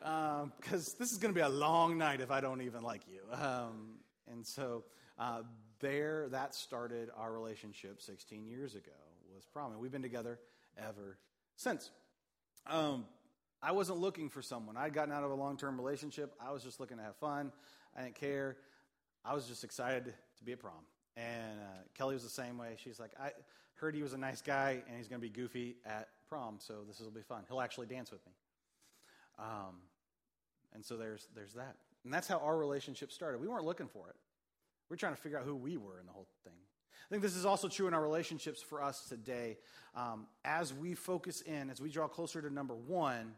Because 0.01 0.89
um, 0.89 0.95
this 0.99 1.13
is 1.13 1.17
going 1.17 1.33
to 1.33 1.37
be 1.37 1.39
a 1.39 1.47
long 1.47 1.97
night 1.97 2.19
if 2.19 2.31
I 2.31 2.41
don't 2.41 2.61
even 2.61 2.83
like 2.83 2.99
you. 3.07 3.21
Um, 3.33 3.93
and 4.29 4.45
so 4.45 4.83
uh, 5.17 5.43
there, 5.79 6.27
that 6.31 6.53
started 6.53 7.09
our 7.15 7.31
relationship 7.31 8.01
16 8.01 8.45
years 8.45 8.75
ago, 8.75 8.91
was 9.33 9.45
prom. 9.45 9.71
And 9.71 9.79
we've 9.79 9.89
been 9.89 10.01
together 10.01 10.37
ever 10.77 11.17
since. 11.55 11.91
Um, 12.67 13.05
I 13.65 13.71
wasn't 13.71 13.99
looking 13.99 14.29
for 14.29 14.41
someone. 14.41 14.75
I'd 14.75 14.93
gotten 14.93 15.13
out 15.13 15.23
of 15.23 15.31
a 15.31 15.35
long 15.35 15.55
term 15.55 15.77
relationship. 15.77 16.35
I 16.45 16.51
was 16.51 16.63
just 16.63 16.81
looking 16.81 16.97
to 16.97 17.03
have 17.03 17.15
fun. 17.15 17.53
I 17.97 18.03
didn't 18.03 18.15
care. 18.15 18.57
I 19.23 19.33
was 19.33 19.47
just 19.47 19.63
excited 19.63 20.13
to 20.37 20.43
be 20.43 20.51
at 20.51 20.59
prom. 20.59 20.73
And 21.15 21.59
uh, 21.61 21.83
Kelly 21.97 22.13
was 22.13 22.23
the 22.23 22.29
same 22.29 22.57
way. 22.57 22.75
She's 22.83 22.99
like, 22.99 23.11
I 23.17 23.31
heard 23.75 23.95
he 23.95 24.01
was 24.01 24.11
a 24.11 24.17
nice 24.17 24.41
guy 24.41 24.83
and 24.87 24.97
he's 24.97 25.07
going 25.07 25.21
to 25.21 25.27
be 25.27 25.33
goofy 25.33 25.77
at 25.85 26.09
prom, 26.27 26.55
so 26.59 26.79
this 26.85 26.99
will 26.99 27.09
be 27.11 27.21
fun. 27.21 27.43
He'll 27.47 27.61
actually 27.61 27.87
dance 27.87 28.11
with 28.11 28.25
me. 28.25 28.33
Um, 29.39 29.75
and 30.73 30.83
so 30.83 30.97
there's, 30.97 31.27
there's 31.33 31.53
that. 31.53 31.77
And 32.03 32.13
that's 32.13 32.27
how 32.27 32.39
our 32.39 32.57
relationship 32.57 33.11
started. 33.11 33.39
We 33.39 33.47
weren't 33.47 33.65
looking 33.65 33.87
for 33.87 34.09
it. 34.09 34.15
We 34.89 34.95
we're 34.95 34.97
trying 34.97 35.15
to 35.15 35.21
figure 35.21 35.39
out 35.39 35.45
who 35.45 35.55
we 35.55 35.77
were 35.77 35.99
in 35.99 36.05
the 36.05 36.11
whole 36.11 36.27
thing. 36.43 36.53
I 36.53 37.09
think 37.09 37.21
this 37.21 37.35
is 37.35 37.45
also 37.45 37.67
true 37.67 37.87
in 37.87 37.93
our 37.93 38.01
relationships 38.01 38.61
for 38.61 38.81
us 38.83 39.07
today. 39.07 39.57
Um, 39.95 40.27
as 40.43 40.73
we 40.73 40.95
focus 40.95 41.41
in, 41.41 41.69
as 41.69 41.79
we 41.79 41.89
draw 41.89 42.07
closer 42.07 42.41
to 42.41 42.51
number 42.51 42.75
one, 42.75 43.35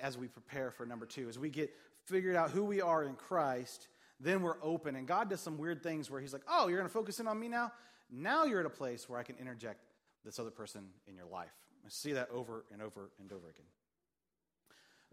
as 0.00 0.18
we 0.18 0.28
prepare 0.28 0.70
for 0.70 0.86
number 0.86 1.06
two, 1.06 1.28
as 1.28 1.38
we 1.38 1.48
get 1.48 1.70
figured 2.06 2.36
out 2.36 2.50
who 2.50 2.64
we 2.64 2.80
are 2.80 3.04
in 3.04 3.14
Christ, 3.14 3.88
then 4.18 4.42
we're 4.42 4.56
open. 4.62 4.96
And 4.96 5.06
God 5.06 5.30
does 5.30 5.40
some 5.40 5.58
weird 5.58 5.82
things 5.82 6.10
where 6.10 6.20
He's 6.20 6.32
like, 6.32 6.42
oh, 6.48 6.68
you're 6.68 6.78
going 6.78 6.88
to 6.88 6.92
focus 6.92 7.20
in 7.20 7.26
on 7.26 7.38
me 7.38 7.48
now? 7.48 7.72
Now 8.10 8.44
you're 8.44 8.60
at 8.60 8.66
a 8.66 8.70
place 8.70 9.08
where 9.08 9.18
I 9.18 9.22
can 9.22 9.36
interject 9.36 9.84
this 10.24 10.38
other 10.38 10.50
person 10.50 10.82
in 11.06 11.16
your 11.16 11.26
life. 11.26 11.52
I 11.84 11.88
see 11.88 12.12
that 12.12 12.28
over 12.30 12.64
and 12.72 12.82
over 12.82 13.10
and 13.20 13.32
over 13.32 13.48
again. 13.48 13.66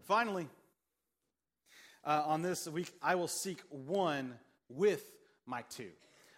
Finally, 0.04 0.48
uh, 2.04 2.22
on 2.26 2.42
this 2.42 2.66
week, 2.68 2.92
I 3.02 3.14
will 3.14 3.28
seek 3.28 3.60
one 3.70 4.34
with 4.68 5.02
my 5.46 5.62
two. 5.70 5.90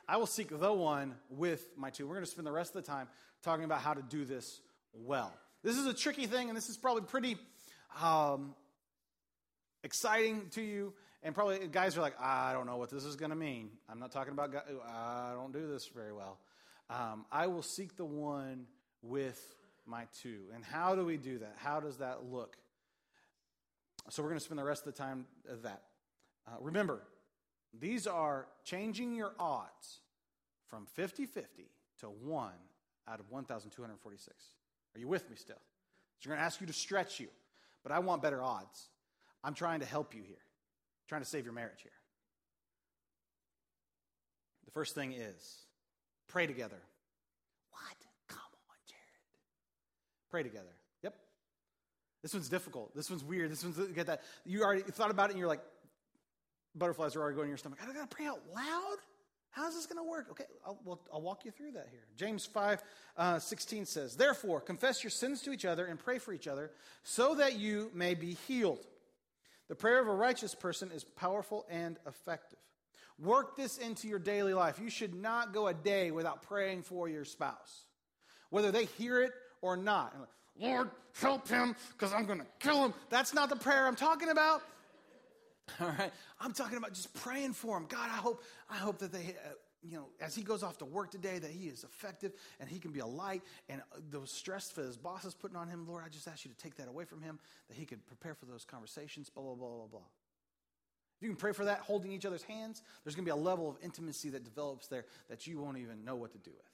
I 0.08 0.16
will 0.16 0.26
seek 0.26 0.48
the 0.48 0.72
one 0.72 1.14
with 1.30 1.68
my 1.76 1.90
two. 1.90 2.06
We're 2.06 2.14
going 2.14 2.24
to 2.24 2.30
spend 2.30 2.46
the 2.46 2.52
rest 2.52 2.74
of 2.74 2.84
the 2.84 2.90
time 2.90 3.08
talking 3.42 3.64
about 3.64 3.80
how 3.80 3.94
to 3.94 4.02
do 4.02 4.24
this 4.24 4.60
well. 4.92 5.32
This 5.62 5.76
is 5.76 5.86
a 5.86 5.94
tricky 5.94 6.26
thing, 6.26 6.48
and 6.48 6.56
this 6.56 6.68
is 6.68 6.76
probably 6.76 7.02
pretty 7.02 7.36
um, 8.00 8.54
exciting 9.82 10.48
to 10.50 10.62
you. 10.62 10.92
And 11.22 11.34
probably 11.34 11.66
guys 11.68 11.98
are 11.98 12.00
like, 12.00 12.18
I 12.20 12.52
don't 12.52 12.66
know 12.66 12.78
what 12.78 12.90
this 12.90 13.04
is 13.04 13.16
going 13.16 13.30
to 13.30 13.36
mean. 13.36 13.70
I'm 13.90 13.98
not 13.98 14.10
talking 14.10 14.32
about, 14.32 14.54
I 14.88 15.32
don't 15.34 15.52
do 15.52 15.68
this 15.68 15.86
very 15.86 16.12
well. 16.12 16.38
Um, 16.88 17.26
I 17.30 17.46
will 17.46 17.62
seek 17.62 17.96
the 17.96 18.04
one 18.04 18.66
with 19.02 19.40
my 19.86 20.06
two. 20.22 20.44
And 20.54 20.64
how 20.64 20.94
do 20.94 21.04
we 21.04 21.16
do 21.16 21.38
that? 21.38 21.54
How 21.56 21.78
does 21.80 21.98
that 21.98 22.24
look? 22.30 22.56
So 24.08 24.22
we're 24.22 24.30
going 24.30 24.38
to 24.38 24.44
spend 24.44 24.58
the 24.58 24.64
rest 24.64 24.86
of 24.86 24.94
the 24.94 24.98
time 24.98 25.26
of 25.48 25.62
that. 25.62 25.82
Uh, 26.48 26.56
remember, 26.60 27.02
these 27.78 28.06
are 28.06 28.46
changing 28.64 29.14
your 29.14 29.32
odds 29.38 30.00
from 30.68 30.86
50 30.86 31.26
50 31.26 31.64
to 32.00 32.06
1 32.06 32.52
out 33.08 33.20
of 33.20 33.30
1,246. 33.30 34.36
Are 34.94 34.98
you 34.98 35.08
with 35.08 35.28
me 35.28 35.36
still? 35.36 35.56
So 36.18 36.28
you're 36.28 36.34
going 36.34 36.40
to 36.40 36.46
ask 36.46 36.60
you 36.60 36.66
to 36.66 36.72
stretch 36.72 37.20
you, 37.20 37.28
but 37.82 37.92
I 37.92 37.98
want 37.98 38.22
better 38.22 38.42
odds. 38.42 38.88
I'm 39.42 39.54
trying 39.54 39.80
to 39.80 39.86
help 39.86 40.14
you 40.14 40.22
here 40.22 40.36
trying 41.10 41.22
to 41.22 41.28
save 41.28 41.44
your 41.44 41.52
marriage 41.52 41.82
here. 41.82 41.90
The 44.64 44.70
first 44.70 44.94
thing 44.94 45.12
is 45.12 45.66
pray 46.28 46.46
together. 46.46 46.80
What? 47.72 47.96
Come 48.28 48.38
on, 48.38 48.76
Jared. 48.88 49.02
Pray 50.30 50.44
together. 50.44 50.72
Yep. 51.02 51.16
This 52.22 52.32
one's 52.32 52.48
difficult. 52.48 52.94
This 52.94 53.10
one's 53.10 53.24
weird. 53.24 53.50
This 53.50 53.64
one's 53.64 53.76
get 53.88 54.06
that. 54.06 54.22
You 54.46 54.62
already 54.62 54.82
thought 54.82 55.10
about 55.10 55.30
it 55.30 55.32
and 55.32 55.40
you're 55.40 55.48
like, 55.48 55.62
butterflies 56.76 57.16
are 57.16 57.22
already 57.22 57.34
going 57.34 57.46
in 57.46 57.50
your 57.50 57.58
stomach. 57.58 57.80
I 57.82 57.92
gotta 57.92 58.06
pray 58.06 58.26
out 58.26 58.40
loud? 58.54 58.98
How's 59.50 59.74
this 59.74 59.86
going 59.86 59.98
to 59.98 60.08
work? 60.08 60.28
Okay, 60.30 60.44
I'll, 60.64 61.00
I'll 61.12 61.20
walk 61.20 61.44
you 61.44 61.50
through 61.50 61.72
that 61.72 61.88
here. 61.90 62.04
James 62.16 62.46
5 62.46 62.82
uh, 63.16 63.38
16 63.38 63.84
says, 63.84 64.16
Therefore, 64.16 64.60
confess 64.60 65.02
your 65.02 65.10
sins 65.10 65.42
to 65.42 65.52
each 65.52 65.64
other 65.64 65.86
and 65.86 65.98
pray 65.98 66.18
for 66.18 66.32
each 66.32 66.46
other 66.46 66.70
so 67.02 67.34
that 67.34 67.58
you 67.58 67.90
may 67.92 68.14
be 68.14 68.36
healed. 68.46 68.86
The 69.68 69.74
prayer 69.74 70.00
of 70.00 70.08
a 70.08 70.14
righteous 70.14 70.54
person 70.54 70.90
is 70.92 71.04
powerful 71.04 71.66
and 71.68 71.98
effective. 72.06 72.58
Work 73.18 73.56
this 73.56 73.76
into 73.76 74.08
your 74.08 74.18
daily 74.18 74.54
life. 74.54 74.80
You 74.82 74.88
should 74.88 75.14
not 75.14 75.52
go 75.52 75.66
a 75.66 75.74
day 75.74 76.10
without 76.10 76.42
praying 76.42 76.82
for 76.82 77.08
your 77.08 77.24
spouse, 77.24 77.84
whether 78.50 78.72
they 78.72 78.86
hear 78.86 79.20
it 79.22 79.32
or 79.60 79.76
not. 79.76 80.14
Lord, 80.58 80.90
help 81.20 81.48
him 81.48 81.74
because 81.92 82.12
I'm 82.12 82.26
going 82.26 82.40
to 82.40 82.46
kill 82.58 82.84
him. 82.84 82.94
That's 83.10 83.34
not 83.34 83.48
the 83.48 83.56
prayer 83.56 83.86
I'm 83.86 83.96
talking 83.96 84.30
about. 84.30 84.62
All 85.80 85.94
right. 85.98 86.12
I'm 86.40 86.52
talking 86.52 86.78
about 86.78 86.92
just 86.92 87.12
praying 87.14 87.52
for 87.52 87.76
him. 87.76 87.86
God, 87.88 88.08
I 88.10 88.16
hope, 88.16 88.42
I 88.70 88.76
hope 88.76 88.98
that 88.98 89.12
they, 89.12 89.36
uh, 89.46 89.54
you 89.82 89.96
know, 89.96 90.06
as 90.20 90.34
he 90.34 90.42
goes 90.42 90.62
off 90.62 90.78
to 90.78 90.84
work 90.84 91.10
today, 91.10 91.38
that 91.38 91.50
he 91.50 91.68
is 91.68 91.84
effective 91.84 92.32
and 92.58 92.68
he 92.68 92.78
can 92.78 92.92
be 92.92 93.00
a 93.00 93.06
light. 93.06 93.42
And 93.68 93.80
uh, 93.80 94.00
the 94.10 94.26
stress 94.26 94.68
that 94.68 94.84
his 94.84 94.96
boss 94.96 95.24
is 95.24 95.34
putting 95.34 95.56
on 95.56 95.68
him, 95.68 95.86
Lord, 95.88 96.02
I 96.04 96.08
just 96.08 96.28
ask 96.28 96.44
you 96.44 96.50
to 96.50 96.56
take 96.56 96.76
that 96.76 96.88
away 96.88 97.04
from 97.04 97.22
him, 97.22 97.38
that 97.68 97.76
he 97.76 97.86
could 97.86 98.06
prepare 98.06 98.34
for 98.34 98.46
those 98.46 98.64
conversations, 98.64 99.30
blah, 99.30 99.42
blah, 99.42 99.54
blah, 99.54 99.68
blah, 99.68 99.86
blah. 99.86 100.00
If 101.20 101.24
you 101.24 101.28
can 101.28 101.36
pray 101.36 101.52
for 101.52 101.66
that, 101.66 101.80
holding 101.80 102.12
each 102.12 102.24
other's 102.24 102.42
hands, 102.42 102.82
there's 103.04 103.14
going 103.14 103.26
to 103.26 103.28
be 103.28 103.38
a 103.38 103.42
level 103.42 103.68
of 103.68 103.76
intimacy 103.82 104.30
that 104.30 104.44
develops 104.44 104.86
there 104.88 105.04
that 105.28 105.46
you 105.46 105.58
won't 105.58 105.76
even 105.76 106.04
know 106.04 106.16
what 106.16 106.32
to 106.32 106.38
do 106.38 106.50
with. 106.50 106.66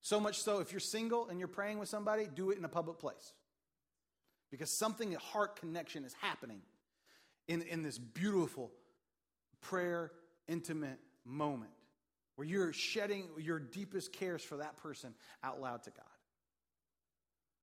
So 0.00 0.20
much 0.20 0.42
so, 0.42 0.58
if 0.58 0.72
you're 0.72 0.80
single 0.80 1.28
and 1.28 1.38
you're 1.38 1.48
praying 1.48 1.78
with 1.78 1.88
somebody, 1.88 2.28
do 2.32 2.50
it 2.50 2.58
in 2.58 2.64
a 2.64 2.68
public 2.68 2.98
place. 2.98 3.32
Because 4.50 4.76
something, 4.76 5.14
a 5.14 5.18
heart 5.18 5.56
connection 5.56 6.04
is 6.04 6.14
happening 6.20 6.60
in, 7.48 7.62
in 7.62 7.82
this 7.82 7.98
beautiful 7.98 8.70
prayer, 9.60 10.12
intimate 10.48 10.98
moment 11.24 11.70
where 12.36 12.46
you're 12.46 12.72
shedding 12.72 13.28
your 13.38 13.58
deepest 13.58 14.12
cares 14.12 14.42
for 14.42 14.56
that 14.56 14.76
person 14.76 15.14
out 15.42 15.60
loud 15.60 15.82
to 15.84 15.90
God. 15.90 16.04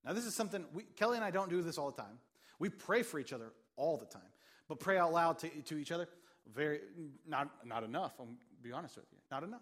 Now, 0.06 0.14
this 0.14 0.26
is 0.26 0.34
something 0.34 0.66
we, 0.74 0.84
Kelly 0.96 1.18
and 1.18 1.26
I 1.26 1.32
don't 1.32 1.50
do 1.50 1.62
this 1.62 1.78
all 1.78 1.92
the 1.92 2.02
time. 2.02 2.18
We 2.60 2.70
pray 2.70 3.04
for 3.04 3.20
each 3.20 3.34
other 3.34 3.52
all 3.76 3.98
the 3.98 4.06
time, 4.06 4.22
but 4.68 4.80
pray 4.80 4.98
out 4.98 5.14
loud 5.14 5.40
to, 5.40 5.50
to 5.50 5.78
each 5.78 5.92
other, 5.92 6.08
very 6.54 6.80
not, 7.28 7.50
not 7.66 7.84
enough. 7.84 8.14
I'm 8.20 8.38
be 8.62 8.72
honest 8.72 8.96
with 8.96 9.06
you, 9.12 9.18
not 9.32 9.44
enough. 9.44 9.62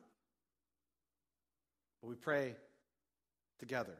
But 2.01 2.09
we 2.09 2.15
pray 2.15 2.55
together, 3.59 3.97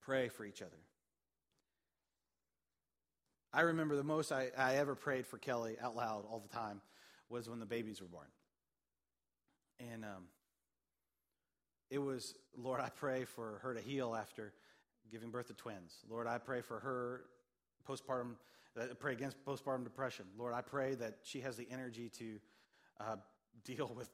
pray 0.00 0.28
for 0.28 0.44
each 0.44 0.62
other. 0.62 0.76
I 3.54 3.60
remember 3.60 3.94
the 3.94 4.02
most 4.02 4.32
I, 4.32 4.50
I 4.58 4.76
ever 4.76 4.96
prayed 4.96 5.26
for 5.26 5.38
Kelly 5.38 5.76
out 5.80 5.94
loud 5.94 6.24
all 6.28 6.40
the 6.40 6.52
time 6.52 6.80
was 7.28 7.48
when 7.48 7.60
the 7.60 7.66
babies 7.66 8.00
were 8.00 8.08
born. 8.08 8.26
And 9.78 10.04
um, 10.04 10.24
it 11.88 11.98
was, 11.98 12.34
Lord, 12.56 12.80
I 12.80 12.88
pray 12.88 13.24
for 13.24 13.60
her 13.62 13.72
to 13.72 13.80
heal 13.80 14.12
after 14.12 14.52
giving 15.12 15.30
birth 15.30 15.46
to 15.48 15.54
twins. 15.54 15.98
Lord, 16.10 16.26
I 16.26 16.38
pray 16.38 16.62
for 16.62 16.80
her 16.80 17.26
postpartum, 17.88 18.34
I 18.76 18.86
pray 18.98 19.12
against 19.12 19.36
postpartum 19.44 19.84
depression. 19.84 20.26
Lord, 20.36 20.52
I 20.52 20.60
pray 20.60 20.96
that 20.96 21.18
she 21.22 21.40
has 21.40 21.56
the 21.56 21.68
energy 21.70 22.10
to 22.18 22.40
uh, 22.98 23.16
deal 23.64 23.92
with 23.96 24.10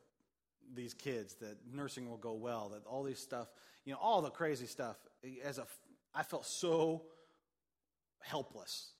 these 0.75 0.93
kids, 0.93 1.37
that 1.37 1.57
nursing 1.73 2.11
will 2.11 2.19
go 2.19 2.35
well, 2.35 2.69
that 2.75 2.85
all 2.87 3.03
these 3.03 3.19
stuff, 3.19 3.49
you 3.87 3.93
know, 3.93 3.99
all 4.03 4.21
the 4.21 4.31
crazy 4.31 4.67
stuff. 4.67 4.97
As 5.43 5.57
a, 5.57 5.67
I 6.15 6.25
felt 6.25 6.45
so 6.45 7.05
helpless 8.21 8.93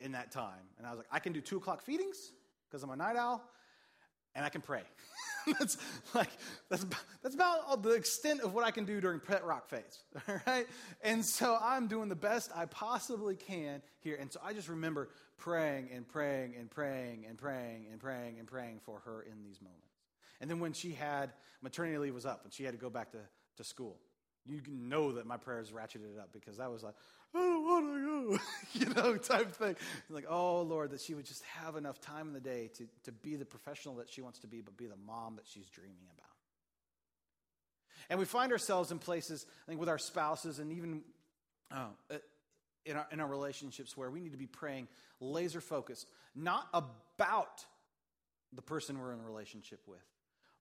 in 0.00 0.12
that 0.12 0.30
time. 0.30 0.66
And 0.78 0.86
I 0.86 0.90
was 0.90 0.98
like, 0.98 1.08
I 1.10 1.18
can 1.18 1.32
do 1.32 1.40
two 1.40 1.56
o'clock 1.56 1.82
feedings 1.82 2.32
because 2.68 2.82
I'm 2.82 2.90
a 2.90 2.96
night 2.96 3.16
owl, 3.16 3.42
and 4.34 4.44
I 4.44 4.48
can 4.48 4.60
pray. 4.60 4.82
that's 5.58 5.78
like 6.14 6.30
that's 6.68 6.84
that's 7.22 7.34
about 7.34 7.82
the 7.82 7.92
extent 7.92 8.40
of 8.40 8.52
what 8.52 8.64
I 8.64 8.70
can 8.70 8.84
do 8.84 9.00
during 9.00 9.20
pet 9.20 9.44
rock 9.44 9.68
phase. 9.68 10.04
All 10.28 10.40
right, 10.46 10.66
and 11.02 11.24
so 11.24 11.58
I'm 11.60 11.86
doing 11.86 12.08
the 12.08 12.16
best 12.16 12.50
I 12.54 12.66
possibly 12.66 13.36
can 13.36 13.82
here. 14.00 14.16
And 14.20 14.30
so 14.30 14.40
I 14.44 14.52
just 14.52 14.68
remember 14.68 15.08
praying 15.38 15.88
and 15.92 16.06
praying 16.06 16.54
and 16.58 16.70
praying 16.70 17.24
and 17.28 17.38
praying 17.38 17.86
and 17.90 17.98
praying 17.98 18.38
and 18.38 18.46
praying 18.46 18.80
for 18.84 19.00
her 19.00 19.22
in 19.22 19.42
these 19.42 19.60
moments. 19.60 19.86
And 20.40 20.50
then 20.50 20.60
when 20.60 20.72
she 20.72 20.92
had 20.92 21.32
maternity 21.62 21.98
leave 21.98 22.14
was 22.14 22.26
up 22.26 22.44
and 22.44 22.52
she 22.52 22.64
had 22.64 22.72
to 22.72 22.78
go 22.78 22.90
back 22.90 23.12
to, 23.12 23.18
to 23.56 23.64
school, 23.64 23.98
you 24.46 24.60
know 24.68 25.12
that 25.12 25.26
my 25.26 25.36
prayers 25.36 25.70
ratcheted 25.70 26.18
up 26.18 26.32
because 26.32 26.58
I 26.58 26.68
was 26.68 26.82
like, 26.82 26.94
I 27.34 27.38
don't 27.38 27.64
want 27.64 27.86
to 27.86 28.38
go, 28.38 28.38
you 28.72 28.94
know, 28.94 29.16
type 29.16 29.52
thing. 29.52 29.76
Like, 30.08 30.26
oh 30.28 30.62
Lord, 30.62 30.90
that 30.90 31.00
she 31.00 31.14
would 31.14 31.26
just 31.26 31.44
have 31.44 31.76
enough 31.76 32.00
time 32.00 32.28
in 32.28 32.32
the 32.32 32.40
day 32.40 32.70
to, 32.78 32.86
to 33.04 33.12
be 33.12 33.36
the 33.36 33.44
professional 33.44 33.96
that 33.96 34.10
she 34.10 34.20
wants 34.20 34.40
to 34.40 34.46
be, 34.46 34.60
but 34.60 34.76
be 34.76 34.86
the 34.86 34.96
mom 35.06 35.36
that 35.36 35.46
she's 35.46 35.68
dreaming 35.68 36.06
about. 36.12 36.26
And 38.08 38.18
we 38.18 38.24
find 38.24 38.50
ourselves 38.50 38.90
in 38.90 38.98
places, 38.98 39.46
I 39.64 39.68
think, 39.68 39.78
with 39.78 39.88
our 39.88 39.98
spouses 39.98 40.58
and 40.58 40.72
even 40.72 41.02
uh, 41.70 41.86
in, 42.84 42.96
our, 42.96 43.06
in 43.12 43.20
our 43.20 43.28
relationships 43.28 43.96
where 43.96 44.10
we 44.10 44.20
need 44.20 44.32
to 44.32 44.38
be 44.38 44.46
praying 44.46 44.88
laser 45.20 45.60
focused, 45.60 46.08
not 46.34 46.66
about 46.72 47.64
the 48.52 48.62
person 48.62 48.98
we're 48.98 49.12
in 49.12 49.20
a 49.20 49.24
relationship 49.24 49.80
with, 49.86 50.04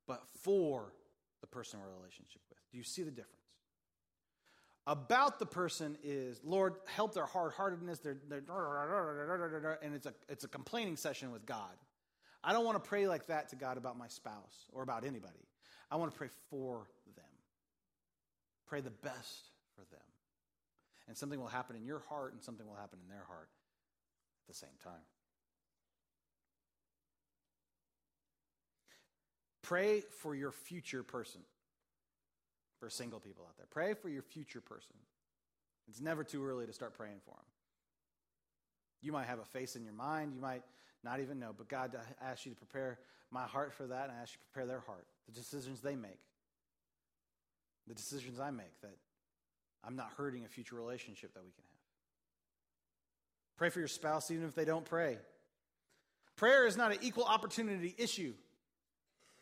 but 0.05 0.21
for 0.43 0.93
the 1.41 1.47
person 1.47 1.79
we're 1.79 1.87
in 1.87 1.93
a 1.93 1.97
relationship 1.97 2.41
with. 2.49 2.59
Do 2.71 2.77
you 2.77 2.83
see 2.83 3.01
the 3.01 3.11
difference? 3.11 3.38
About 4.89 5.37
the 5.37 5.45
person 5.45 5.95
is, 6.03 6.41
Lord, 6.43 6.73
help 6.87 7.13
their 7.13 7.27
hard 7.27 7.53
heartedness, 7.53 7.99
and 8.03 8.17
it's 9.93 10.07
a, 10.07 10.13
it's 10.27 10.43
a 10.43 10.47
complaining 10.47 10.97
session 10.97 11.31
with 11.31 11.45
God. 11.45 11.77
I 12.43 12.53
don't 12.53 12.65
want 12.65 12.83
to 12.83 12.89
pray 12.89 13.07
like 13.07 13.27
that 13.27 13.49
to 13.49 13.55
God 13.55 13.77
about 13.77 13.99
my 13.99 14.07
spouse 14.07 14.65
or 14.73 14.81
about 14.81 15.05
anybody. 15.05 15.45
I 15.91 15.97
want 15.97 16.11
to 16.11 16.17
pray 16.17 16.29
for 16.49 16.87
them. 17.15 17.25
Pray 18.65 18.81
the 18.81 18.89
best 18.89 19.51
for 19.75 19.81
them. 19.91 20.01
And 21.07 21.15
something 21.15 21.39
will 21.39 21.47
happen 21.47 21.75
in 21.75 21.85
your 21.85 22.01
heart 22.09 22.33
and 22.33 22.41
something 22.41 22.65
will 22.65 22.75
happen 22.75 22.97
in 23.03 23.09
their 23.09 23.25
heart 23.27 23.49
at 24.41 24.47
the 24.47 24.55
same 24.55 24.69
time. 24.83 25.01
Pray 29.61 30.01
for 30.17 30.33
your 30.33 30.51
future 30.51 31.03
person 31.03 31.41
for 32.79 32.89
single 32.89 33.19
people 33.19 33.45
out 33.47 33.57
there. 33.57 33.67
Pray 33.69 33.93
for 33.93 34.09
your 34.09 34.21
future 34.21 34.61
person. 34.61 34.95
It's 35.87 36.01
never 36.01 36.23
too 36.23 36.45
early 36.45 36.65
to 36.65 36.73
start 36.73 36.93
praying 36.93 37.19
for 37.25 37.31
them. 37.31 37.45
You 39.01 39.11
might 39.11 39.27
have 39.27 39.39
a 39.39 39.45
face 39.45 39.75
in 39.75 39.83
your 39.83 39.93
mind, 39.93 40.33
you 40.33 40.41
might 40.41 40.63
not 41.03 41.19
even 41.19 41.39
know, 41.39 41.53
but 41.57 41.69
God 41.69 41.95
asks 42.21 42.45
you 42.45 42.51
to 42.51 42.57
prepare 42.57 42.99
my 43.31 43.43
heart 43.43 43.73
for 43.73 43.87
that, 43.87 44.09
and 44.09 44.11
I 44.11 44.21
ask 44.21 44.33
you 44.33 44.39
to 44.39 44.51
prepare 44.51 44.67
their 44.67 44.81
heart, 44.81 45.05
the 45.25 45.31
decisions 45.31 45.81
they 45.81 45.95
make, 45.95 46.19
the 47.87 47.93
decisions 47.93 48.39
I 48.39 48.51
make, 48.51 48.79
that 48.81 48.95
I'm 49.83 49.95
not 49.95 50.11
hurting 50.17 50.45
a 50.45 50.47
future 50.47 50.75
relationship 50.75 51.33
that 51.33 51.43
we 51.43 51.51
can 51.51 51.63
have. 51.63 51.79
Pray 53.57 53.69
for 53.69 53.79
your 53.79 53.87
spouse 53.87 54.31
even 54.31 54.45
if 54.45 54.55
they 54.55 54.65
don't 54.65 54.85
pray. 54.85 55.17
Prayer 56.35 56.65
is 56.65 56.77
not 56.77 56.91
an 56.91 56.99
equal 57.01 57.25
opportunity 57.25 57.95
issue. 57.97 58.33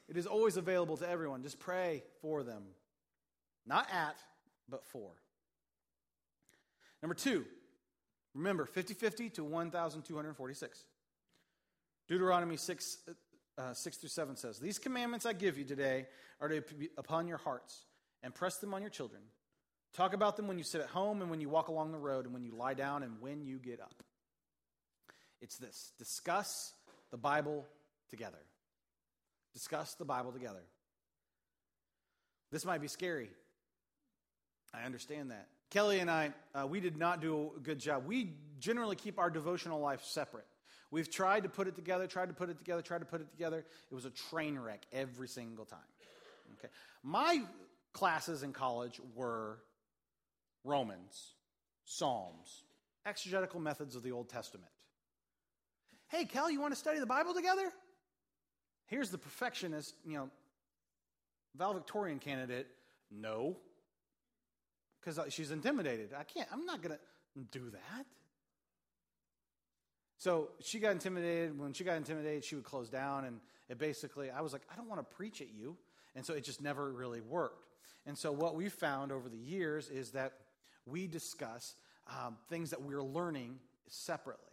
It 0.08 0.17
is 0.17 0.26
always 0.26 0.58
available 0.58 0.97
to 0.97 1.10
everyone. 1.10 1.43
Just 1.43 1.60
pray 1.60 2.04
for 2.21 2.43
them. 2.43 2.63
Not 3.67 3.88
at, 3.91 4.17
but 4.69 4.86
for. 4.86 5.12
Number 7.01 7.13
two, 7.13 7.45
remember 8.34 8.65
50 8.65 8.93
50 8.93 9.30
to 9.32 9.43
1,246. 9.43 10.86
Deuteronomy 12.08 12.56
6, 12.56 12.97
uh, 13.58 13.73
6 13.73 13.97
through 13.97 14.10
7 14.10 14.36
says, 14.38 14.60
These 14.60 14.80
commandments 14.80 15.25
I 15.25 15.34
give 15.34 15.58
you 15.58 15.65
today 15.65 16.08
are 16.39 16.47
to 16.47 16.62
be 16.62 16.89
upon 16.97 17.27
your 17.27 17.38
hearts, 17.38 17.86
and 18.23 18.34
press 18.34 18.58
them 18.58 18.73
on 18.73 18.82
your 18.82 18.89
children. 18.89 19.21
Talk 19.93 20.13
about 20.13 20.38
them 20.38 20.47
when 20.47 20.58
you 20.58 20.63
sit 20.63 20.82
at 20.82 20.88
home, 20.88 21.21
and 21.21 21.30
when 21.30 21.41
you 21.41 21.49
walk 21.49 21.67
along 21.67 21.91
the 21.91 21.97
road, 21.97 22.25
and 22.25 22.34
when 22.34 22.43
you 22.43 22.51
lie 22.51 22.73
down, 22.73 23.03
and 23.03 23.19
when 23.19 23.43
you 23.43 23.58
get 23.58 23.82
up. 23.82 24.03
It's 25.41 25.58
this 25.58 25.91
discuss 25.99 26.73
the 27.12 27.17
Bible 27.17 27.65
together. 28.10 28.39
Discuss 29.53 29.95
the 29.95 30.06
Bible 30.06 30.32
together. 30.32 30.63
This 32.51 32.65
might 32.65 32.82
be 32.82 32.88
scary 32.88 33.30
I 34.73 34.84
understand 34.84 35.32
that. 35.32 35.47
Kelly 35.69 35.99
and 35.99 36.10
I, 36.10 36.32
uh, 36.56 36.65
we 36.67 36.80
did 36.80 36.97
not 36.97 37.21
do 37.21 37.51
a 37.58 37.60
good 37.60 37.80
job. 37.80 38.06
We 38.06 38.34
generally 38.60 38.95
keep 38.95 39.19
our 39.19 39.30
devotional 39.30 39.80
life 39.80 40.03
separate. 40.03 40.45
We've 40.91 41.10
tried 41.10 41.43
to 41.43 41.49
put 41.49 41.67
it 41.67 41.75
together, 41.75 42.08
tried 42.08 42.27
to 42.27 42.34
put 42.34 42.49
it 42.49 42.58
together, 42.58 42.82
tried 42.82 42.99
to 42.99 43.06
put 43.06 43.19
it 43.19 43.30
together. 43.32 43.65
It 43.91 43.93
was 43.93 44.06
a 44.06 44.10
train 44.10 44.58
wreck 44.58 44.86
every 44.93 45.27
single 45.27 45.65
time. 45.65 45.80
Okay. 46.58 46.69
My 47.03 47.41
classes 47.91 48.43
in 48.43 48.53
college 48.53 49.01
were 49.13 49.60
Romans, 50.63 51.34
Psalms, 51.84 52.63
exegetical 53.06 53.60
methods 53.60 53.95
of 53.95 54.03
the 54.03 54.12
Old 54.12 54.30
Testament. 54.30 54.71
Hey, 56.08 56.23
Kel, 56.23 56.49
you 56.49 56.62
want 56.62 56.73
to 56.73 56.80
study 56.80 56.99
the 56.99 57.06
Bible 57.06 57.34
together? 57.34 57.69
Here's 58.86 59.10
the 59.10 59.17
perfectionist, 59.17 59.93
you 60.06 60.13
know, 60.13 60.30
valedictorian 61.58 62.19
candidate. 62.19 62.67
No 63.12 63.58
because 65.07 65.33
she's 65.33 65.51
intimidated. 65.51 66.09
I 66.17 66.23
can't, 66.23 66.47
I'm 66.51 66.65
not 66.65 66.81
going 66.81 66.95
to 66.95 67.59
do 67.59 67.69
that. 67.69 68.05
So 70.17 70.49
she 70.59 70.79
got 70.79 70.91
intimidated. 70.91 71.57
When 71.57 71.73
she 71.73 71.83
got 71.83 71.95
intimidated, 71.95 72.43
she 72.43 72.55
would 72.55 72.63
close 72.63 72.89
down. 72.89 73.25
And 73.25 73.39
it 73.69 73.77
basically, 73.77 74.29
I 74.31 74.41
was 74.41 74.51
like, 74.51 74.63
I 74.71 74.75
don't 74.75 74.89
want 74.89 74.99
to 74.99 75.15
preach 75.15 75.41
at 75.41 75.47
you. 75.53 75.77
And 76.15 76.25
so 76.25 76.33
it 76.33 76.43
just 76.43 76.61
never 76.61 76.91
really 76.91 77.21
worked. 77.21 77.75
And 78.05 78.17
so 78.17 78.31
what 78.31 78.55
we 78.55 78.69
found 78.69 79.11
over 79.11 79.29
the 79.29 79.37
years 79.37 79.89
is 79.89 80.11
that 80.11 80.33
we 80.85 81.07
discuss 81.07 81.75
um, 82.07 82.37
things 82.49 82.71
that 82.71 82.81
we're 82.81 83.03
learning 83.03 83.59
separately. 83.87 84.43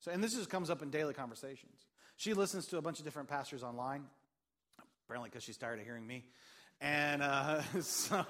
So, 0.00 0.10
and 0.10 0.22
this 0.22 0.34
just 0.34 0.50
comes 0.50 0.70
up 0.70 0.82
in 0.82 0.90
daily 0.90 1.14
conversations. 1.14 1.86
She 2.16 2.34
listens 2.34 2.66
to 2.66 2.78
a 2.78 2.82
bunch 2.82 2.98
of 2.98 3.04
different 3.04 3.28
pastors 3.28 3.62
online, 3.62 4.04
apparently 5.06 5.30
because 5.30 5.44
she's 5.44 5.56
tired 5.56 5.78
of 5.78 5.84
hearing 5.84 6.06
me. 6.06 6.24
And 6.80 7.22
uh, 7.22 7.62
so 7.80 8.24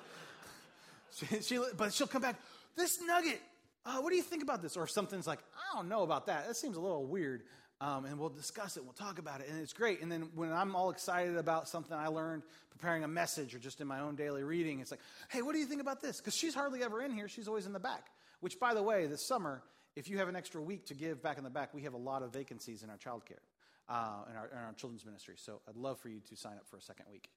she, 1.40 1.58
but 1.76 1.92
she'll 1.92 2.06
come 2.06 2.22
back, 2.22 2.36
this 2.76 2.98
nugget, 3.00 3.40
uh, 3.84 3.98
what 4.00 4.10
do 4.10 4.16
you 4.16 4.22
think 4.22 4.42
about 4.42 4.62
this? 4.62 4.76
Or 4.76 4.86
something's 4.86 5.26
like, 5.26 5.38
I 5.56 5.76
don't 5.76 5.88
know 5.88 6.02
about 6.02 6.26
that. 6.26 6.46
That 6.46 6.56
seems 6.56 6.76
a 6.76 6.80
little 6.80 7.06
weird. 7.06 7.42
Um, 7.80 8.06
and 8.06 8.18
we'll 8.18 8.28
discuss 8.28 8.76
it. 8.76 8.82
We'll 8.82 8.92
talk 8.92 9.20
about 9.20 9.40
it. 9.40 9.48
And 9.48 9.60
it's 9.60 9.72
great. 9.72 10.02
And 10.02 10.10
then 10.10 10.30
when 10.34 10.52
I'm 10.52 10.74
all 10.74 10.90
excited 10.90 11.36
about 11.36 11.68
something 11.68 11.96
I 11.96 12.08
learned 12.08 12.42
preparing 12.70 13.04
a 13.04 13.08
message 13.08 13.54
or 13.54 13.60
just 13.60 13.80
in 13.80 13.86
my 13.86 14.00
own 14.00 14.16
daily 14.16 14.42
reading, 14.42 14.80
it's 14.80 14.90
like, 14.90 15.00
hey, 15.28 15.42
what 15.42 15.52
do 15.52 15.58
you 15.58 15.66
think 15.66 15.80
about 15.80 16.00
this? 16.00 16.18
Because 16.18 16.34
she's 16.34 16.54
hardly 16.54 16.82
ever 16.82 17.00
in 17.02 17.12
here. 17.12 17.28
She's 17.28 17.46
always 17.46 17.66
in 17.66 17.72
the 17.72 17.78
back. 17.78 18.06
Which, 18.40 18.58
by 18.58 18.74
the 18.74 18.82
way, 18.82 19.06
this 19.06 19.24
summer, 19.26 19.62
if 19.94 20.08
you 20.08 20.18
have 20.18 20.28
an 20.28 20.36
extra 20.36 20.60
week 20.60 20.86
to 20.86 20.94
give 20.94 21.22
back 21.22 21.38
in 21.38 21.44
the 21.44 21.50
back, 21.50 21.72
we 21.72 21.82
have 21.82 21.94
a 21.94 21.98
lot 21.98 22.22
of 22.22 22.32
vacancies 22.32 22.82
in 22.82 22.90
our 22.90 22.96
childcare, 22.96 23.42
uh, 23.88 24.24
in, 24.28 24.36
our, 24.36 24.46
in 24.48 24.58
our 24.58 24.72
children's 24.76 25.06
ministry. 25.06 25.34
So 25.36 25.60
I'd 25.68 25.76
love 25.76 26.00
for 26.00 26.08
you 26.08 26.20
to 26.28 26.36
sign 26.36 26.54
up 26.54 26.66
for 26.68 26.76
a 26.76 26.82
second 26.82 27.06
week. 27.10 27.30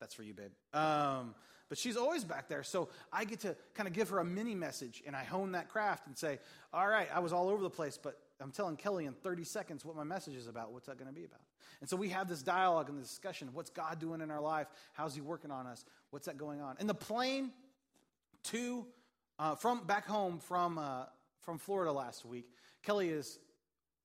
That's 0.00 0.14
for 0.14 0.22
you, 0.22 0.34
babe. 0.34 0.50
Um, 0.72 1.34
but 1.68 1.76
she's 1.76 1.96
always 1.96 2.24
back 2.24 2.48
there. 2.48 2.62
So 2.62 2.88
I 3.12 3.24
get 3.24 3.40
to 3.40 3.54
kind 3.74 3.86
of 3.86 3.92
give 3.92 4.08
her 4.08 4.18
a 4.18 4.24
mini 4.24 4.54
message 4.54 5.02
and 5.06 5.14
I 5.14 5.24
hone 5.24 5.52
that 5.52 5.68
craft 5.68 6.06
and 6.06 6.16
say, 6.16 6.38
all 6.72 6.88
right, 6.88 7.08
I 7.14 7.20
was 7.20 7.32
all 7.32 7.48
over 7.48 7.62
the 7.62 7.70
place, 7.70 7.98
but 8.02 8.18
I'm 8.40 8.52
telling 8.52 8.76
Kelly 8.76 9.04
in 9.04 9.12
30 9.12 9.44
seconds 9.44 9.84
what 9.84 9.96
my 9.96 10.04
message 10.04 10.34
is 10.34 10.46
about. 10.46 10.72
What's 10.72 10.86
that 10.86 10.96
going 10.96 11.08
to 11.08 11.14
be 11.14 11.24
about? 11.24 11.40
And 11.80 11.88
so 11.88 11.96
we 11.96 12.08
have 12.08 12.28
this 12.28 12.42
dialogue 12.42 12.88
and 12.88 12.98
this 13.00 13.08
discussion 13.08 13.50
what's 13.52 13.70
God 13.70 13.98
doing 14.00 14.20
in 14.20 14.30
our 14.30 14.40
life? 14.40 14.66
How's 14.94 15.14
He 15.14 15.20
working 15.20 15.50
on 15.50 15.66
us? 15.66 15.84
What's 16.10 16.26
that 16.26 16.38
going 16.38 16.60
on? 16.60 16.76
In 16.80 16.86
the 16.86 16.94
plane 16.94 17.50
to, 18.44 18.86
uh, 19.38 19.54
from 19.54 19.84
back 19.84 20.06
home 20.06 20.38
from, 20.38 20.78
uh, 20.78 21.04
from 21.42 21.58
Florida 21.58 21.92
last 21.92 22.24
week, 22.24 22.46
Kelly 22.82 23.10
is 23.10 23.38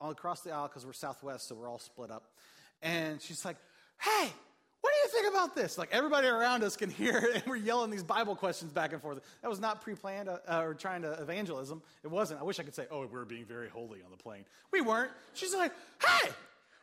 all 0.01 0.12
across 0.12 0.41
the 0.41 0.51
aisle 0.51 0.67
because 0.67 0.86
we're 0.86 0.93
Southwest, 0.93 1.47
so 1.47 1.56
we're 1.56 1.69
all 1.69 1.79
split 1.79 2.12
up. 2.12 2.25
And 2.82 3.21
she's 3.21 3.45
like, 3.45 3.58
hey, 4.01 4.34
what 4.84 4.91
do 4.91 5.00
you 5.17 5.22
think 5.22 5.34
about 5.34 5.56
this? 5.56 5.78
Like 5.78 5.88
everybody 5.93 6.28
around 6.28 6.62
us 6.62 6.76
can 6.76 6.89
hear 6.89 7.17
it, 7.17 7.36
and 7.36 7.43
we're 7.46 7.56
yelling 7.56 7.89
these 7.89 8.04
Bible 8.04 8.36
questions 8.36 8.74
back 8.74 8.91
and 8.91 9.02
forth. 9.02 9.22
That 9.41 9.48
was 9.48 9.62
not 9.62 9.80
pre 9.80 9.96
planned 9.96 10.28
uh, 10.28 10.39
or 10.50 10.74
trying 10.74 11.04
to 11.04 11.13
evangelism. 11.13 11.82
It 12.04 12.12
wasn't. 12.12 12.41
I 12.41 12.43
wish 12.43 12.60
I 12.60 12.63
could 12.63 12.76
say, 12.76 12.86
oh, 12.91 13.06
we 13.06 13.17
are 13.17 13.24
being 13.24 13.46
very 13.46 13.69
holy 13.69 14.04
on 14.04 14.12
the 14.12 14.17
plane. 14.17 14.43
We 14.74 14.82
weren't. 14.82 15.12
She's 15.36 15.56
like, 15.56 15.72
hey, 16.06 16.30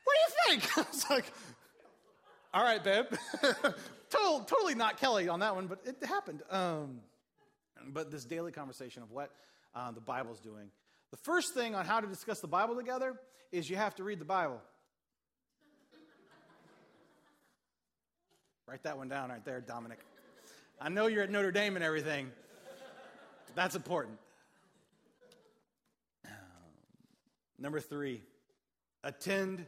what 0.04 0.16
do 0.16 0.54
you 0.54 0.58
think? 0.58 0.78
I 0.78 0.84
was 0.90 1.10
like, 1.10 1.26
all 2.54 2.64
right, 2.64 2.82
babe. 2.82 3.04
Total, 4.10 4.40
totally 4.40 4.74
not 4.74 4.98
Kelly 4.98 5.28
on 5.28 5.38
that 5.38 5.54
one, 5.54 5.68
but 5.68 5.82
it 5.84 6.04
happened. 6.04 6.42
Um, 6.50 7.00
but 7.86 8.10
this 8.10 8.24
daily 8.24 8.50
conversation 8.50 9.04
of 9.04 9.12
what 9.12 9.30
uh, 9.72 9.92
the 9.92 10.00
Bible's 10.00 10.40
doing. 10.40 10.70
The 11.12 11.16
first 11.18 11.54
thing 11.54 11.76
on 11.76 11.86
how 11.86 12.00
to 12.00 12.08
discuss 12.08 12.40
the 12.40 12.48
Bible 12.48 12.74
together 12.74 13.14
is 13.52 13.70
you 13.70 13.76
have 13.76 13.94
to 13.96 14.04
read 14.04 14.18
the 14.18 14.24
Bible. 14.24 14.60
Write 18.70 18.84
that 18.84 18.96
one 18.96 19.08
down 19.08 19.30
right 19.30 19.44
there, 19.44 19.60
Dominic. 19.60 19.98
I 20.80 20.90
know 20.90 21.08
you're 21.08 21.24
at 21.24 21.30
Notre 21.30 21.50
Dame 21.50 21.74
and 21.74 21.84
everything. 21.84 22.30
That's 23.56 23.74
important. 23.74 24.16
Um, 26.24 26.30
number 27.58 27.80
three, 27.80 28.22
attend 29.02 29.66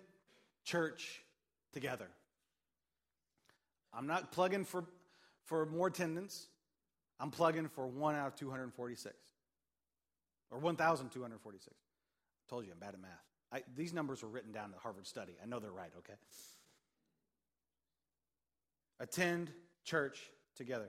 church 0.62 1.21
together. 1.73 2.07
I'm 3.93 4.07
not 4.07 4.31
plugging 4.31 4.65
for, 4.65 4.85
for 5.47 5.67
more 5.67 5.88
attendance. 5.88 6.47
I'm 7.19 7.33
plugging 7.33 7.67
for 7.67 7.88
one 7.88 8.15
out 8.15 8.29
of 8.29 8.37
246 8.37 9.17
or 10.53 10.59
1,246. 10.61 11.77
I 11.77 12.49
told 12.49 12.67
you 12.67 12.71
I'm 12.71 12.79
bad 12.79 12.95
at 12.95 13.01
math. 13.01 13.11
I, 13.53 13.62
these 13.75 13.93
numbers 13.93 14.23
were 14.23 14.29
written 14.29 14.53
down 14.53 14.67
in 14.67 14.71
the 14.71 14.79
Harvard 14.79 15.09
study. 15.09 15.33
I 15.43 15.47
know 15.47 15.59
they're 15.59 15.73
right, 15.73 15.91
okay? 15.99 16.15
Attend 19.03 19.51
church 19.85 20.19
together. 20.57 20.88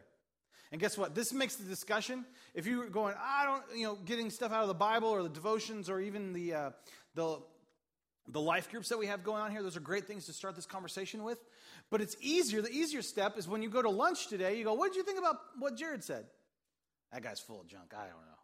And 0.71 0.79
guess 0.79 0.97
what? 0.97 1.13
This 1.13 1.33
makes 1.33 1.55
the 1.55 1.65
discussion. 1.65 2.25
If 2.53 2.65
you're 2.65 2.87
going, 2.87 3.15
I 3.19 3.45
don't, 3.45 3.77
you 3.77 3.85
know, 3.85 3.95
getting 3.95 4.29
stuff 4.29 4.51
out 4.51 4.61
of 4.61 4.67
the 4.67 4.73
Bible 4.73 5.09
or 5.09 5.21
the 5.23 5.29
devotions 5.29 5.89
or 5.89 5.99
even 5.99 6.33
the 6.33 6.53
uh, 6.53 6.69
the 7.15 7.39
the 8.29 8.39
life 8.39 8.71
groups 8.71 8.89
that 8.89 8.97
we 8.97 9.07
have 9.07 9.23
going 9.23 9.41
on 9.41 9.51
here, 9.51 9.61
those 9.61 9.75
are 9.75 9.81
great 9.81 10.05
things 10.05 10.25
to 10.27 10.33
start 10.33 10.55
this 10.55 10.65
conversation 10.65 11.23
with. 11.23 11.37
But 11.89 12.01
it's 12.01 12.15
easier. 12.21 12.61
The 12.61 12.71
easier 12.71 13.01
step 13.01 13.37
is 13.37 13.47
when 13.47 13.61
you 13.61 13.69
go 13.69 13.81
to 13.81 13.89
lunch 13.89 14.27
today. 14.27 14.57
You 14.57 14.63
go, 14.63 14.73
what 14.73 14.93
did 14.93 14.97
you 14.97 15.03
think 15.03 15.19
about 15.19 15.35
what 15.59 15.75
Jared 15.75 16.03
said? 16.03 16.25
That 17.11 17.21
guy's 17.21 17.39
full 17.39 17.61
of 17.61 17.67
junk. 17.67 17.93
I 17.93 18.03
don't 18.03 18.25
know. 18.25 18.39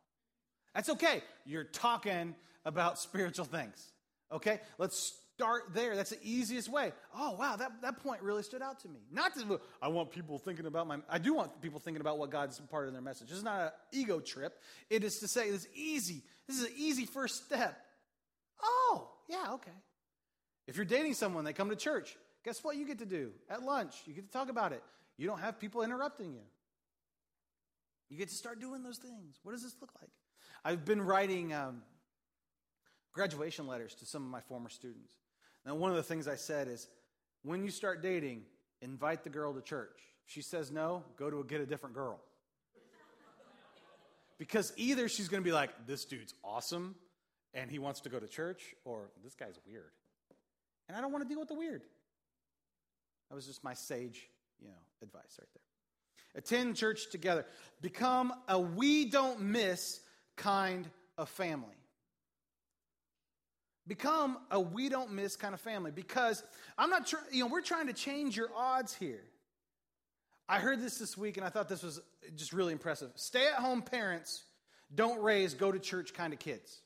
That's 0.76 0.90
okay. 0.90 1.24
You're 1.46 1.64
talking 1.64 2.36
about 2.66 3.00
spiritual 3.08 3.46
things. 3.46 3.92
Okay, 4.32 4.60
let's 4.78 5.18
start 5.40 5.74
there. 5.74 5.96
That's 5.96 6.10
the 6.10 6.20
easiest 6.22 6.68
way. 6.68 6.92
Oh, 7.16 7.32
wow, 7.40 7.56
that, 7.56 7.82
that 7.82 8.04
point 8.04 8.22
really 8.22 8.44
stood 8.44 8.62
out 8.62 8.82
to 8.82 8.90
me. 8.90 9.00
Not 9.10 9.34
to, 9.36 9.62
I 9.82 9.88
want 9.88 10.12
people 10.12 10.38
thinking 10.38 10.66
about 10.66 10.86
my, 10.86 10.98
I 11.10 11.18
do 11.18 11.34
want 11.34 11.62
people 11.62 11.80
thinking 11.80 12.02
about 12.02 12.18
what 12.18 12.30
God's 12.30 12.60
part 12.60 12.88
of 12.88 12.94
their 12.94 13.02
message. 13.02 13.30
This 13.30 13.38
is 13.38 13.44
not 13.44 13.62
an 13.62 13.72
ego 13.94 14.20
trip. 14.20 14.60
It 14.90 15.06
is 15.06 15.20
to 15.20 15.30
say, 15.30 15.48
it's 15.48 15.66
easy. 15.74 16.24
This 16.46 16.58
is 16.58 16.66
an 16.66 16.74
easy 16.76 17.06
first 17.06 17.46
step. 17.46 17.80
Oh, 18.62 19.10
yeah, 19.30 19.54
okay. 19.54 19.72
If 20.68 20.76
you're 20.76 20.86
dating 20.86 21.14
someone, 21.14 21.46
they 21.46 21.54
come 21.54 21.70
to 21.70 21.76
church. 21.78 22.18
Guess 22.44 22.62
what 22.62 22.76
you 22.76 22.86
get 22.86 23.00
to 23.00 23.06
do? 23.06 23.32
At 23.50 23.64
lunch, 23.64 23.96
you 24.06 24.14
get 24.14 24.26
to 24.26 24.32
talk 24.32 24.50
about 24.50 24.74
it. 24.74 24.84
You 25.18 25.26
don't 25.26 25.40
have 25.40 25.58
people 25.58 25.84
interrupting 25.84 26.34
you. 26.34 26.44
You 28.10 28.18
get 28.18 28.28
to 28.28 28.36
start 28.36 28.60
doing 28.60 28.84
those 28.84 28.98
things. 28.98 29.40
What 29.44 29.54
does 29.54 29.64
this 29.64 29.76
look 29.80 29.92
like? 30.02 30.10
I've 30.66 30.84
been 30.84 31.02
writing 31.02 31.54
um, 31.54 31.84
graduation 33.14 33.68
letters 33.68 33.96
to 33.96 34.06
some 34.06 34.22
of 34.26 34.30
my 34.30 34.42
former 34.42 34.68
students. 34.68 35.14
Now, 35.66 35.76
one 35.76 35.92
of 35.92 35.98
the 35.98 36.04
things 36.04 36.28
I 36.28 36.36
said 36.36 36.68
is 36.68 36.88
when 37.44 37.64
you 37.64 37.72
start 37.72 38.02
dating, 38.02 38.44
invite 38.82 39.24
the 39.24 39.30
girl 39.30 39.54
to 39.54 39.62
church. 39.62 39.98
If 40.26 40.34
she 40.34 40.42
says 40.42 40.72
no, 40.72 41.04
go 41.18 41.30
to 41.30 41.40
a, 41.40 41.44
get 41.44 41.62
a 41.62 41.66
different 41.66 41.96
girl. 41.96 42.20
because 44.38 44.74
either 44.78 45.10
she's 45.10 45.28
going 45.28 45.44
to 45.44 45.48
be 45.48 45.54
like, 45.54 45.88
this 45.88 46.06
dude's 46.06 46.34
awesome 46.44 46.96
and 47.54 47.70
he 47.72 47.80
wants 47.80 48.02
to 48.02 48.10
go 48.10 48.20
to 48.20 48.28
church, 48.28 48.76
or 48.86 49.10
this 49.24 49.34
guy's 49.34 49.58
weird. 49.66 49.92
And 50.88 50.96
I 50.96 51.02
don't 51.02 51.12
want 51.12 51.24
to 51.24 51.30
deal 51.30 51.40
with 51.40 51.50
the 51.50 51.56
weird. 51.56 51.82
That 53.30 53.36
was 53.36 53.46
just 53.46 53.64
my 53.64 53.74
sage, 53.74 54.30
you 54.62 54.68
know, 54.68 54.76
advice 55.02 55.40
right 55.40 55.48
there. 55.54 55.64
Attend 56.36 56.76
church 56.76 57.10
together. 57.12 57.46
Become 57.82 58.34
a 58.48 58.60
we 58.60 59.06
don't 59.06 59.42
miss 59.42 60.00
kind 60.36 60.88
of 61.18 61.28
family. 61.30 61.79
Become 63.90 64.38
a 64.52 64.60
we 64.60 64.88
don't 64.88 65.14
miss 65.14 65.36
kind 65.36 65.56
of 65.56 65.60
family 65.60 65.90
because 65.90 66.44
I'm 66.78 66.92
not 66.92 67.12
you 67.32 67.44
know, 67.44 67.50
we're 67.50 67.62
trying 67.62 67.88
to 67.88 67.94
change 67.94 68.38
your 68.38 68.50
odds 68.56 68.94
here. 68.94 69.24
I 70.48 70.60
heard 70.60 70.80
this 70.80 71.00
this 71.00 71.18
week 71.18 71.38
and 71.38 71.46
I 71.46 71.50
thought 71.50 71.68
this 71.68 71.82
was 71.82 72.00
just 72.36 72.54
really 72.54 72.72
impressive. 72.72 73.10
Stay 73.16 73.48
at 73.48 73.56
home 73.56 73.82
parents 73.82 74.44
don't 74.94 75.22
raise 75.24 75.56
go 75.56 75.72
to 75.72 75.80
church 75.80 76.14
kind 76.14 76.34
of 76.34 76.40
kids. 76.40 76.82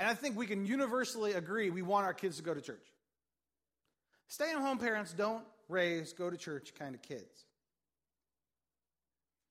And 0.00 0.08
I 0.08 0.14
think 0.14 0.36
we 0.36 0.46
can 0.46 0.66
universally 0.66 1.32
agree 1.32 1.70
we 1.70 1.82
want 1.82 2.04
our 2.04 2.14
kids 2.14 2.38
to 2.38 2.42
go 2.42 2.52
to 2.52 2.60
church. 2.60 2.86
Stay 4.26 4.50
at 4.50 4.56
home 4.56 4.78
parents 4.78 5.12
don't 5.12 5.44
raise 5.68 6.12
go 6.12 6.28
to 6.28 6.36
church 6.36 6.72
kind 6.76 6.96
of 6.96 7.02
kids. 7.02 7.45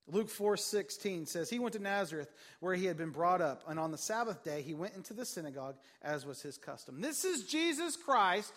Luke 0.07 0.29
4:16 0.29 1.27
says 1.27 1.49
he 1.49 1.59
went 1.59 1.73
to 1.73 1.79
Nazareth 1.79 2.31
where 2.59 2.75
he 2.75 2.85
had 2.85 2.97
been 2.97 3.09
brought 3.09 3.41
up 3.41 3.63
and 3.67 3.79
on 3.79 3.91
the 3.91 3.97
Sabbath 3.97 4.43
day 4.43 4.61
he 4.61 4.73
went 4.73 4.95
into 4.95 5.13
the 5.13 5.25
synagogue 5.25 5.75
as 6.01 6.25
was 6.25 6.41
his 6.41 6.57
custom. 6.57 7.01
This 7.01 7.25
is 7.25 7.45
Jesus 7.45 7.95
Christ, 7.95 8.53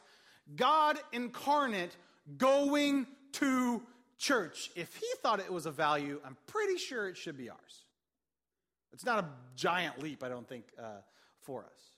God 0.55 0.99
incarnate 1.13 1.97
going 2.37 3.07
to 3.33 3.83
church. 4.19 4.71
If 4.75 4.95
he 4.97 5.07
thought 5.23 5.41
it 5.41 5.53
was 5.53 5.67
a 5.67 5.71
value, 5.71 6.21
I'm 6.25 6.37
pretty 6.47 6.77
sure 6.77 7.09
it 7.09 7.17
should 7.17 7.39
be 7.39 7.49
ours. 7.49 7.85
It's 8.93 9.05
not 9.05 9.25
a 9.25 9.29
giant 9.55 10.03
leap, 10.03 10.25
I 10.25 10.29
don't 10.29 10.49
think, 10.49 10.65
uh, 10.79 11.01
for 11.43 11.65
us. 11.65 11.91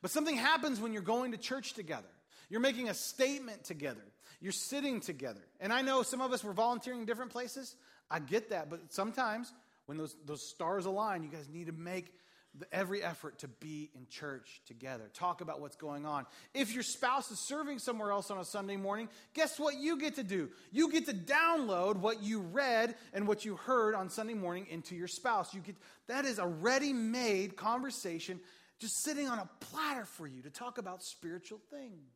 But 0.00 0.10
something 0.10 0.36
happens 0.36 0.80
when 0.80 0.92
you're 0.92 1.02
going 1.02 1.32
to 1.32 1.38
church 1.38 1.72
together. 1.74 2.08
You're 2.48 2.60
making 2.60 2.88
a 2.88 2.94
statement 2.94 3.64
together. 3.64 4.04
You're 4.40 4.52
sitting 4.52 5.00
together. 5.00 5.40
And 5.60 5.72
I 5.72 5.82
know 5.82 6.02
some 6.02 6.20
of 6.20 6.32
us 6.32 6.44
were 6.44 6.52
volunteering 6.52 7.00
in 7.00 7.06
different 7.06 7.32
places. 7.32 7.74
I 8.10 8.18
get 8.20 8.50
that, 8.50 8.70
but 8.70 8.92
sometimes 8.92 9.52
when 9.86 9.98
those, 9.98 10.16
those 10.24 10.48
stars 10.48 10.86
align, 10.86 11.22
you 11.22 11.28
guys 11.28 11.48
need 11.48 11.66
to 11.66 11.72
make 11.72 12.12
the, 12.58 12.66
every 12.74 13.02
effort 13.02 13.38
to 13.40 13.48
be 13.48 13.90
in 13.94 14.06
church 14.08 14.62
together. 14.66 15.10
Talk 15.12 15.40
about 15.40 15.60
what's 15.60 15.76
going 15.76 16.06
on. 16.06 16.26
If 16.54 16.72
your 16.72 16.82
spouse 16.82 17.30
is 17.30 17.38
serving 17.46 17.78
somewhere 17.78 18.10
else 18.10 18.30
on 18.30 18.38
a 18.38 18.44
Sunday 18.44 18.76
morning, 18.76 19.08
guess 19.34 19.58
what 19.58 19.76
you 19.76 19.98
get 19.98 20.16
to 20.16 20.22
do? 20.22 20.48
You 20.72 20.90
get 20.90 21.06
to 21.06 21.14
download 21.14 21.96
what 21.96 22.22
you 22.22 22.40
read 22.40 22.96
and 23.12 23.28
what 23.28 23.44
you 23.44 23.56
heard 23.56 23.94
on 23.94 24.08
Sunday 24.08 24.34
morning 24.34 24.66
into 24.70 24.94
your 24.94 25.08
spouse. 25.08 25.52
You 25.54 25.60
get 25.60 25.76
that 26.06 26.24
is 26.24 26.38
a 26.38 26.46
ready-made 26.46 27.56
conversation 27.56 28.40
just 28.78 29.02
sitting 29.04 29.28
on 29.28 29.38
a 29.38 29.48
platter 29.60 30.04
for 30.04 30.26
you 30.26 30.40
to 30.42 30.50
talk 30.50 30.78
about 30.78 31.02
spiritual 31.02 31.60
things. 31.70 32.12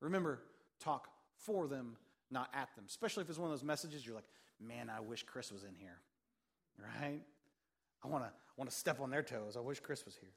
Remember, 0.00 0.40
talk 0.80 1.08
for 1.44 1.68
them 1.68 1.96
not 2.30 2.48
at 2.54 2.74
them. 2.76 2.84
Especially 2.86 3.22
if 3.22 3.28
it's 3.28 3.38
one 3.38 3.50
of 3.50 3.52
those 3.52 3.64
messages 3.64 4.04
you're 4.04 4.14
like, 4.14 4.28
man, 4.60 4.90
I 4.90 5.00
wish 5.00 5.22
Chris 5.22 5.50
was 5.50 5.64
in 5.64 5.74
here. 5.74 5.98
Right? 6.78 7.20
I 8.02 8.08
want 8.08 8.24
to 8.24 8.30
want 8.56 8.70
to 8.70 8.76
step 8.76 9.00
on 9.00 9.10
their 9.10 9.22
toes. 9.22 9.56
I 9.56 9.60
wish 9.60 9.80
Chris 9.80 10.04
was 10.04 10.14
here. 10.16 10.30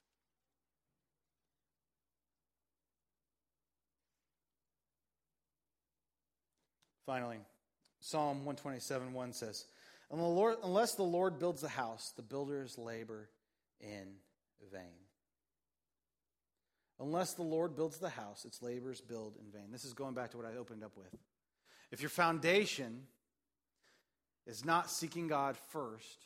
Finally, 7.06 7.40
Psalm 8.00 8.46
127 8.46 9.14
1 9.14 9.34
says, 9.34 9.66
Unless 10.10 10.96
the 10.96 11.04
Lord 11.04 11.40
builds 11.40 11.62
the 11.62 11.70
house, 11.70 12.14
the 12.16 12.22
builders 12.22 12.78
labor 12.78 13.30
in 13.82 14.16
vain. 14.72 15.04
Unless 17.00 17.34
the 17.34 17.44
Lord 17.44 17.76
builds 17.76 17.98
the 17.98 18.10
house, 18.10 18.46
its 18.46 18.62
labors 18.62 19.02
build 19.02 19.36
in 19.38 19.52
vain. 19.52 19.72
This 19.72 19.84
is 19.84 19.94
going 19.94 20.14
back 20.14 20.32
to 20.32 20.38
what 20.38 20.46
I 20.46 20.56
opened 20.56 20.84
up 20.84 20.96
with. 20.96 21.14
If 21.94 22.02
your 22.02 22.10
foundation 22.10 23.04
is 24.48 24.66
not 24.66 24.90
seeking 24.90 25.28
God 25.28 25.56
first, 25.70 26.26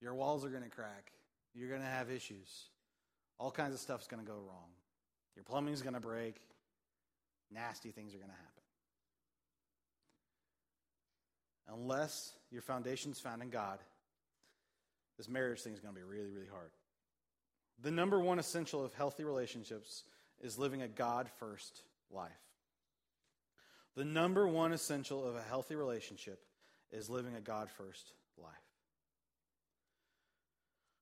your 0.00 0.14
walls 0.14 0.44
are 0.44 0.48
going 0.48 0.62
to 0.62 0.70
crack. 0.70 1.10
You're 1.56 1.68
going 1.68 1.80
to 1.80 1.88
have 1.88 2.08
issues. 2.08 2.68
All 3.40 3.50
kinds 3.50 3.74
of 3.74 3.80
stuff's 3.80 4.06
going 4.06 4.24
to 4.24 4.26
go 4.26 4.36
wrong. 4.36 4.70
Your 5.34 5.42
plumbing's 5.42 5.82
going 5.82 5.94
to 5.94 6.00
break. 6.00 6.40
Nasty 7.50 7.90
things 7.90 8.14
are 8.14 8.18
going 8.18 8.30
to 8.30 8.36
happen. 8.36 8.62
Unless 11.80 12.32
your 12.52 12.62
foundation's 12.62 13.18
found 13.18 13.42
in 13.42 13.50
God, 13.50 13.80
this 15.18 15.28
marriage 15.28 15.62
thing 15.62 15.72
is 15.72 15.80
going 15.80 15.92
to 15.92 16.00
be 16.00 16.06
really, 16.06 16.30
really 16.30 16.46
hard. 16.46 16.70
The 17.82 17.90
number 17.90 18.20
one 18.20 18.38
essential 18.38 18.84
of 18.84 18.94
healthy 18.94 19.24
relationships 19.24 20.04
is 20.40 20.60
living 20.60 20.82
a 20.82 20.88
God 20.88 21.28
first 21.40 21.82
life. 22.12 22.30
The 23.96 24.04
number 24.04 24.46
one 24.46 24.72
essential 24.72 25.26
of 25.26 25.36
a 25.36 25.42
healthy 25.42 25.74
relationship 25.74 26.44
is 26.92 27.08
living 27.08 27.34
a 27.34 27.40
God 27.40 27.70
first 27.70 28.12
life. 28.36 28.52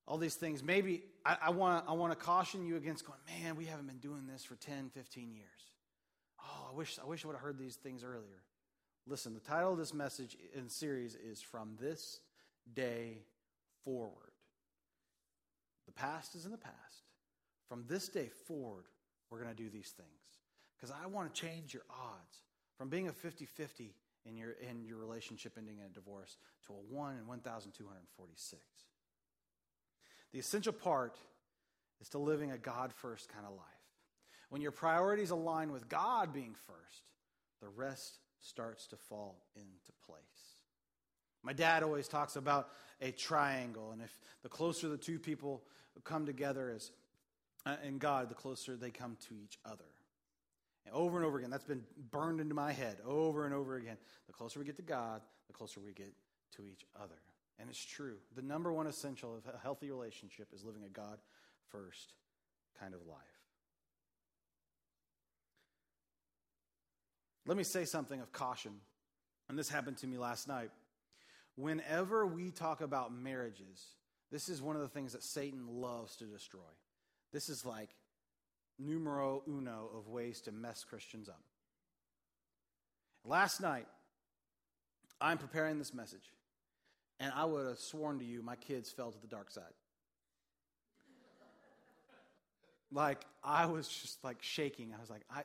All 0.07 0.17
these 0.17 0.35
things, 0.35 0.63
maybe 0.63 1.03
I, 1.25 1.37
I 1.41 1.49
want 1.49 2.11
to 2.11 2.15
caution 2.15 2.65
you 2.65 2.77
against 2.77 3.05
going, 3.05 3.19
man, 3.41 3.55
we 3.55 3.65
haven't 3.65 3.87
been 3.87 3.97
doing 3.97 4.27
this 4.31 4.43
for 4.43 4.55
10, 4.55 4.91
15 4.93 5.33
years. 5.33 5.45
Oh, 6.39 6.69
I 6.71 6.75
wish 6.75 6.97
I 7.01 7.05
wish 7.05 7.25
I 7.25 7.27
would 7.27 7.35
have 7.35 7.41
heard 7.41 7.57
these 7.57 7.75
things 7.75 8.03
earlier. 8.03 8.43
Listen, 9.07 9.33
the 9.33 9.39
title 9.39 9.73
of 9.73 9.77
this 9.77 9.93
message 9.93 10.37
and 10.55 10.71
series 10.71 11.15
is 11.15 11.41
From 11.41 11.75
This 11.79 12.19
Day 12.73 13.19
Forward. 13.83 14.31
The 15.85 15.91
past 15.91 16.35
is 16.35 16.45
in 16.45 16.51
the 16.51 16.57
past. 16.57 16.75
From 17.67 17.83
this 17.87 18.07
day 18.07 18.29
forward, 18.47 18.85
we're 19.29 19.41
going 19.41 19.55
to 19.55 19.63
do 19.63 19.69
these 19.69 19.89
things. 19.89 20.09
Because 20.75 20.91
I 20.91 21.07
want 21.07 21.33
to 21.33 21.41
change 21.41 21.73
your 21.73 21.83
odds 21.89 22.39
from 22.77 22.89
being 22.89 23.07
a 23.07 23.13
50 23.13 23.45
50 23.45 23.93
in 24.25 24.35
your, 24.35 24.51
in 24.69 24.83
your 24.83 24.97
relationship 24.97 25.53
ending 25.57 25.77
in 25.79 25.85
a 25.85 25.89
divorce 25.89 26.37
to 26.65 26.73
a 26.73 26.93
1 26.93 27.17
in 27.17 27.27
1,246. 27.27 28.61
The 30.33 30.39
essential 30.39 30.73
part 30.73 31.17
is 32.01 32.09
to 32.09 32.17
living 32.17 32.51
a 32.51 32.57
God 32.57 32.91
first 32.91 33.29
kind 33.29 33.45
of 33.45 33.53
life. 33.53 33.65
When 34.49 34.61
your 34.61 34.71
priorities 34.71 35.29
align 35.29 35.71
with 35.71 35.87
God 35.87 36.33
being 36.33 36.55
first, 36.65 37.03
the 37.61 37.69
rest 37.69 38.19
starts 38.41 38.87
to 38.87 38.97
fall 38.97 39.43
into 39.55 39.91
place. 40.05 40.21
My 41.43 41.53
dad 41.53 41.83
always 41.83 42.07
talks 42.07 42.35
about 42.35 42.69
a 43.01 43.11
triangle, 43.11 43.91
and 43.91 44.01
if 44.01 44.19
the 44.43 44.49
closer 44.49 44.87
the 44.87 44.97
two 44.97 45.19
people 45.19 45.63
come 46.03 46.25
together 46.25 46.71
as 46.75 46.91
uh, 47.65 47.75
in 47.83 47.97
God, 47.97 48.29
the 48.29 48.35
closer 48.35 48.75
they 48.75 48.91
come 48.91 49.17
to 49.27 49.35
each 49.43 49.57
other. 49.65 49.85
And 50.85 50.93
over 50.93 51.17
and 51.17 51.25
over 51.25 51.37
again, 51.37 51.49
that's 51.49 51.65
been 51.65 51.83
burned 52.11 52.39
into 52.39 52.53
my 52.53 52.71
head 52.71 52.97
over 53.05 53.45
and 53.45 53.53
over 53.53 53.75
again. 53.75 53.97
The 54.27 54.33
closer 54.33 54.59
we 54.59 54.65
get 54.65 54.75
to 54.77 54.83
God, 54.83 55.21
the 55.47 55.53
closer 55.53 55.79
we 55.79 55.93
get 55.93 56.13
to 56.57 56.67
each 56.67 56.85
other. 57.01 57.15
And 57.59 57.69
it's 57.69 57.83
true. 57.83 58.17
The 58.35 58.41
number 58.41 58.71
one 58.71 58.87
essential 58.87 59.35
of 59.35 59.53
a 59.53 59.57
healthy 59.57 59.89
relationship 59.89 60.49
is 60.53 60.63
living 60.63 60.83
a 60.85 60.89
God 60.89 61.19
first 61.69 62.13
kind 62.79 62.93
of 62.93 63.01
life. 63.07 63.17
Let 67.47 67.57
me 67.57 67.63
say 67.63 67.85
something 67.85 68.19
of 68.21 68.31
caution, 68.31 68.71
and 69.49 69.57
this 69.57 69.69
happened 69.69 69.97
to 69.97 70.07
me 70.07 70.17
last 70.17 70.47
night. 70.47 70.71
Whenever 71.55 72.25
we 72.25 72.49
talk 72.49 72.81
about 72.81 73.13
marriages, 73.13 73.85
this 74.31 74.49
is 74.49 74.61
one 74.61 74.75
of 74.75 74.81
the 74.81 74.87
things 74.87 75.13
that 75.13 75.23
Satan 75.23 75.67
loves 75.67 76.15
to 76.17 76.25
destroy. 76.25 76.59
This 77.31 77.47
is 77.47 77.63
like 77.63 77.89
numero 78.79 79.43
uno 79.47 79.89
of 79.95 80.07
ways 80.07 80.41
to 80.41 80.51
mess 80.51 80.83
Christians 80.83 81.29
up. 81.29 81.41
Last 83.23 83.61
night, 83.61 83.87
I'm 85.19 85.37
preparing 85.37 85.79
this 85.79 85.93
message, 85.93 86.33
and 87.19 87.31
I 87.35 87.45
would 87.45 87.67
have 87.67 87.79
sworn 87.79 88.19
to 88.19 88.25
you 88.25 88.41
my 88.41 88.55
kids 88.55 88.91
fell 88.91 89.11
to 89.11 89.19
the 89.19 89.27
dark 89.27 89.49
side. 89.49 89.63
like, 92.91 93.25
I 93.43 93.65
was 93.65 93.87
just 93.87 94.23
like 94.23 94.37
shaking. 94.41 94.93
I 94.95 95.01
was 95.01 95.09
like, 95.09 95.23
I, 95.29 95.41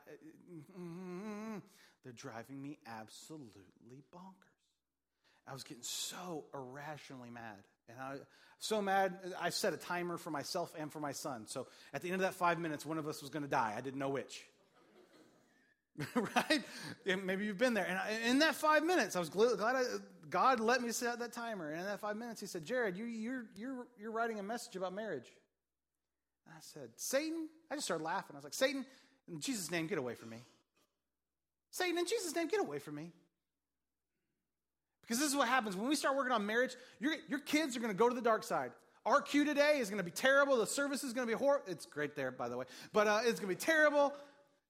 mm, 0.79 1.61
they're 2.05 2.13
driving 2.13 2.63
me 2.63 2.79
absolutely 2.87 4.05
bonkers. 4.15 4.51
I 5.47 5.53
was 5.53 5.65
getting 5.65 5.83
so 5.83 6.45
irrationally 6.55 7.31
mad. 7.31 7.65
And 7.93 8.01
I 8.01 8.17
so 8.63 8.83
mad, 8.83 9.15
I 9.41 9.49
set 9.49 9.73
a 9.73 9.79
timer 9.79 10.19
for 10.19 10.31
myself 10.31 10.75
and 10.79 10.93
for 10.93 11.01
my 11.01 11.13
son. 11.13 11.47
So 11.47 11.67
at 11.95 12.03
the 12.03 12.09
end 12.09 12.17
of 12.17 12.21
that 12.21 12.35
five 12.35 12.59
minutes, 12.59 12.85
one 12.85 12.99
of 12.99 13.09
us 13.09 13.23
was 13.23 13.31
going 13.31 13.43
to 13.43 13.49
die. 13.49 13.75
I 13.77 13.81
didn't 13.81 13.99
know 13.99 14.11
which. 14.11 14.45
right? 16.15 16.63
Maybe 17.07 17.47
you've 17.47 17.59
been 17.59 17.73
there. 17.73 17.87
And 17.87 18.25
in 18.27 18.39
that 18.41 18.55
five 18.55 18.85
minutes, 18.85 19.17
I 19.17 19.19
was 19.19 19.31
glad 19.31 19.59
I, 19.61 19.83
God 20.29 20.61
let 20.61 20.83
me 20.83 20.93
set 20.93 21.19
that 21.21 21.33
timer. 21.33 21.71
And 21.71 21.81
in 21.81 21.87
that 21.87 22.01
five 22.01 22.17
minutes, 22.17 22.39
He 22.41 22.47
said, 22.47 22.67
Jared, 22.67 22.99
you, 22.99 23.07
you're, 23.07 23.47
you're, 23.57 23.87
you're 23.99 24.13
writing 24.13 24.39
a 24.39 24.43
message 24.43 24.77
about 24.77 24.93
marriage. 24.93 25.33
And 26.47 26.55
I 26.55 26.61
said, 26.61 26.91
Satan? 26.97 27.49
I 27.71 27.77
just 27.77 27.87
started 27.87 28.05
laughing. 28.05 28.37
I 28.37 28.39
was 28.39 28.45
like, 28.45 28.55
Satan, 28.55 28.85
in 29.27 29.41
Jesus' 29.41 29.71
name, 29.71 29.87
get 29.87 29.99
away 29.99 30.15
from 30.15 30.29
me. 30.29 30.45
Satan, 31.71 31.97
in 31.97 32.07
Jesus' 32.07 32.35
name, 32.35 32.49
get 32.49 32.61
away 32.61 32.79
from 32.79 32.97
me. 32.97 33.13
Because 35.11 35.19
this 35.19 35.31
is 35.31 35.37
what 35.37 35.49
happens 35.49 35.77
when 35.77 35.89
we 35.89 35.97
start 35.97 36.17
working 36.17 36.31
on 36.31 36.47
marriage, 36.47 36.77
your, 37.01 37.15
your 37.29 37.41
kids 37.41 37.77
are 37.77 37.81
going 37.81 37.93
to 37.93 37.99
go 37.99 38.09
to 38.09 38.15
the 38.15 38.21
dark 38.21 38.45
side. 38.45 38.71
Our 39.05 39.21
cue 39.21 39.45
today 39.45 39.79
is 39.81 39.91
going 39.91 39.99
to 39.99 40.05
be 40.05 40.13
terrible. 40.13 40.57
The 40.57 40.69
service 40.69 41.03
is 41.03 41.13
going 41.13 41.27
to 41.27 41.35
be 41.35 41.37
horrible. 41.37 41.65
It's 41.67 41.85
great 41.85 42.15
there, 42.15 42.31
by 42.31 42.49
the 42.49 42.57
way, 42.57 42.67
but 42.93 43.09
uh, 43.09 43.19
it's 43.25 43.41
going 43.41 43.53
to 43.53 43.61
be 43.61 43.61
terrible. 43.61 44.13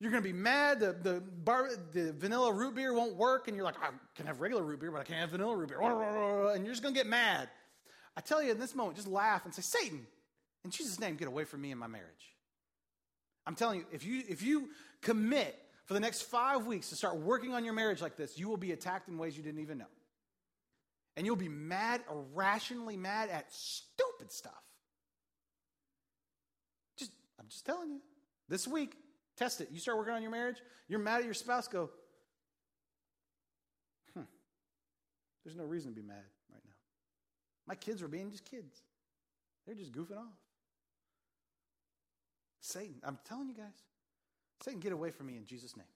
You're 0.01 0.11
going 0.11 0.23
to 0.23 0.27
be 0.27 0.33
mad. 0.33 0.81
The, 0.81 0.95
the, 0.95 1.21
bar, 1.21 1.69
the 1.93 2.15
vanilla 2.15 2.55
root 2.55 2.75
beer 2.75 2.95
won't 2.95 3.17
work, 3.17 3.49
and 3.49 3.55
you're 3.55 3.67
like, 3.67 3.77
I 3.83 3.91
can 4.17 4.25
have 4.25 4.41
regular 4.41 4.63
root 4.63 4.81
beer, 4.81 4.91
but 4.91 5.03
I 5.03 5.05
can't 5.05 5.21
have 5.21 5.29
vanilla 5.29 5.55
root 5.55 5.69
beer. 5.69 5.79
And 5.83 6.65
you're 6.65 6.73
just 6.73 6.83
going 6.83 6.95
to 6.95 6.99
get 6.99 7.07
mad. 7.07 7.51
I 8.17 8.23
tell 8.23 8.43
you 8.43 8.51
in 8.51 8.59
this 8.59 8.75
moment, 8.75 8.97
just 8.97 9.09
laugh 9.09 9.45
and 9.45 9.55
say, 9.55 9.61
Satan, 9.61 10.07
in 10.65 10.71
Jesus' 10.71 10.99
name, 10.99 11.17
get 11.17 11.29
away 11.29 11.45
from 11.45 11.61
me 11.61 11.71
and 11.71 11.79
my 11.79 11.87
marriage. 11.87 12.35
I'm 13.47 13.55
telling 13.55 13.81
you, 13.81 13.87
if 13.93 14.07
you, 14.07 14.23
if 14.27 14.41
you 14.41 14.71
commit 15.03 15.55
for 15.85 15.93
the 15.93 16.01
next 16.01 16.23
five 16.23 16.65
weeks 16.65 16.89
to 16.89 16.97
start 16.97 17.19
working 17.19 17.53
on 17.53 17.63
your 17.63 17.75
marriage 17.75 18.01
like 18.01 18.17
this, 18.17 18.39
you 18.39 18.49
will 18.49 18.57
be 18.57 18.73
attacked 18.73 19.11
in 19.11 19.19
ways 19.19 19.37
you 19.37 19.43
didn't 19.43 19.61
even 19.61 19.77
know. 19.77 19.85
And 21.17 21.27
you'll 21.27 21.37
be 21.37 21.49
mad, 21.49 22.03
irrationally 22.11 22.97
mad 22.97 23.29
at 23.29 23.53
stupid 23.53 24.33
stuff. 24.33 24.53
Just, 26.97 27.13
I'm 27.39 27.49
just 27.49 27.67
telling 27.67 27.91
you. 27.91 28.01
This 28.49 28.67
week, 28.67 28.97
test 29.37 29.61
it. 29.61 29.69
You 29.71 29.79
start 29.79 29.97
working 29.97 30.15
on 30.15 30.23
your 30.23 30.31
marriage, 30.31 30.57
you're 30.89 30.99
mad 30.99 31.21
at 31.21 31.25
your 31.25 31.35
spouse, 31.35 31.69
go, 31.69 31.91
hmm, 34.15 34.23
there's 35.45 35.57
no 35.57 35.65
reason 35.65 35.93
to 35.93 35.95
be 35.95 36.07
mad 36.07 36.25
right 36.53 36.63
now. 36.65 36.75
My 37.67 37.75
kids 37.75 38.03
are 38.03 38.09
being 38.09 38.31
just 38.31 38.45
kids, 38.45 38.83
they're 39.67 39.77
just 39.77 39.93
goofing 39.93 40.19
off. 40.19 40.37
Satan, 42.61 42.97
I'm 43.05 43.19
telling 43.27 43.49
you 43.49 43.55
guys, 43.55 43.85
Satan, 44.63 44.81
get 44.81 44.93
away 44.93 45.11
from 45.11 45.27
me 45.27 45.37
in 45.37 45.47
Jesus' 45.47 45.77
name. 45.77 45.87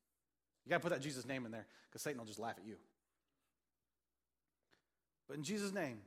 You 0.65 0.71
got 0.71 0.77
to 0.77 0.83
put 0.83 0.91
that 0.91 1.03
Jesus 1.03 1.27
name 1.27 1.45
in 1.45 1.53
there 1.53 1.67
because 1.89 2.03
Satan 2.03 2.19
will 2.19 2.27
just 2.27 2.39
laugh 2.39 2.55
at 2.59 2.67
you. 2.67 2.77
But 5.29 5.37
in 5.37 5.43
Jesus' 5.43 5.73
name, 5.73 5.99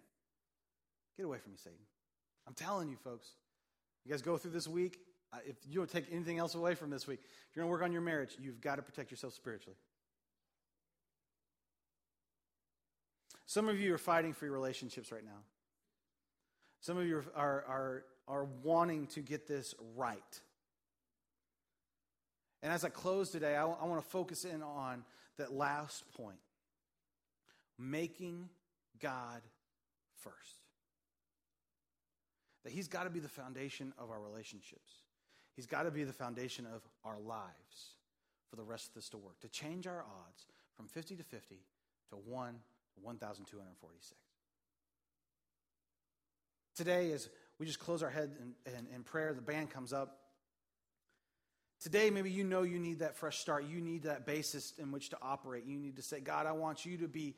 get 1.15 1.25
away 1.25 1.39
from 1.39 1.51
me, 1.51 1.57
Satan. 1.57 1.79
I'm 2.47 2.53
telling 2.53 2.89
you, 2.89 2.97
folks. 2.97 3.27
You 4.05 4.11
guys 4.11 4.21
go 4.21 4.37
through 4.37 4.51
this 4.51 4.67
week. 4.67 4.99
If 5.45 5.55
you 5.67 5.79
don't 5.79 5.89
take 5.89 6.05
anything 6.11 6.37
else 6.37 6.55
away 6.55 6.75
from 6.75 6.89
this 6.89 7.07
week, 7.07 7.19
if 7.21 7.55
you're 7.55 7.63
going 7.63 7.69
to 7.69 7.71
work 7.71 7.83
on 7.83 7.91
your 7.91 8.01
marriage, 8.01 8.37
you've 8.39 8.61
got 8.61 8.75
to 8.77 8.81
protect 8.81 9.11
yourself 9.11 9.33
spiritually. 9.33 9.75
Some 13.45 13.67
of 13.67 13.79
you 13.79 13.93
are 13.93 13.97
fighting 13.97 14.33
for 14.33 14.45
your 14.45 14.53
relationships 14.53 15.11
right 15.11 15.23
now. 15.23 15.39
Some 16.79 16.97
of 16.97 17.05
you 17.05 17.23
are, 17.35 17.65
are, 17.67 18.03
are 18.27 18.47
wanting 18.63 19.07
to 19.07 19.21
get 19.21 19.47
this 19.47 19.75
right. 19.95 20.41
And 22.63 22.71
as 22.71 22.83
I 22.83 22.89
close 22.89 23.29
today, 23.29 23.55
I, 23.55 23.63
I 23.63 23.85
want 23.85 24.01
to 24.01 24.09
focus 24.09 24.45
in 24.45 24.63
on 24.63 25.03
that 25.37 25.53
last 25.53 26.03
point 26.13 26.37
making 27.79 28.49
God 28.99 29.41
first. 30.15 30.35
That 32.63 32.73
He's 32.73 32.87
got 32.87 33.03
to 33.03 33.09
be 33.09 33.19
the 33.19 33.29
foundation 33.29 33.93
of 33.97 34.09
our 34.09 34.19
relationships, 34.19 34.93
He's 35.55 35.65
got 35.65 35.83
to 35.83 35.91
be 35.91 36.03
the 36.03 36.13
foundation 36.13 36.65
of 36.65 36.81
our 37.03 37.19
lives 37.19 37.95
for 38.49 38.55
the 38.55 38.63
rest 38.63 38.89
of 38.89 38.93
this 38.93 39.09
to 39.09 39.17
work, 39.17 39.39
to 39.41 39.49
change 39.49 39.87
our 39.87 40.03
odds 40.27 40.45
from 40.75 40.87
50 40.87 41.15
to 41.15 41.23
50 41.23 41.55
to 42.09 42.15
1 42.15 42.53
to 42.53 43.01
1,246. 43.01 44.15
Today, 46.75 47.11
as 47.11 47.27
we 47.59 47.65
just 47.65 47.79
close 47.79 48.03
our 48.03 48.09
head 48.09 48.31
in, 48.39 48.73
in, 48.73 48.95
in 48.95 49.03
prayer, 49.03 49.33
the 49.33 49.41
band 49.41 49.71
comes 49.71 49.91
up. 49.91 50.19
Today, 51.81 52.09
maybe 52.09 52.29
you 52.29 52.43
know 52.43 52.63
you 52.63 52.79
need 52.79 52.99
that 52.99 53.15
fresh 53.15 53.39
start. 53.39 53.65
You 53.65 53.81
need 53.81 54.03
that 54.03 54.25
basis 54.25 54.73
in 54.77 54.91
which 54.91 55.09
to 55.09 55.17
operate. 55.21 55.65
You 55.65 55.77
need 55.77 55.95
to 55.95 56.01
say, 56.01 56.19
God, 56.19 56.45
I 56.45 56.51
want 56.51 56.85
you 56.85 56.97
to 56.97 57.07
be 57.07 57.35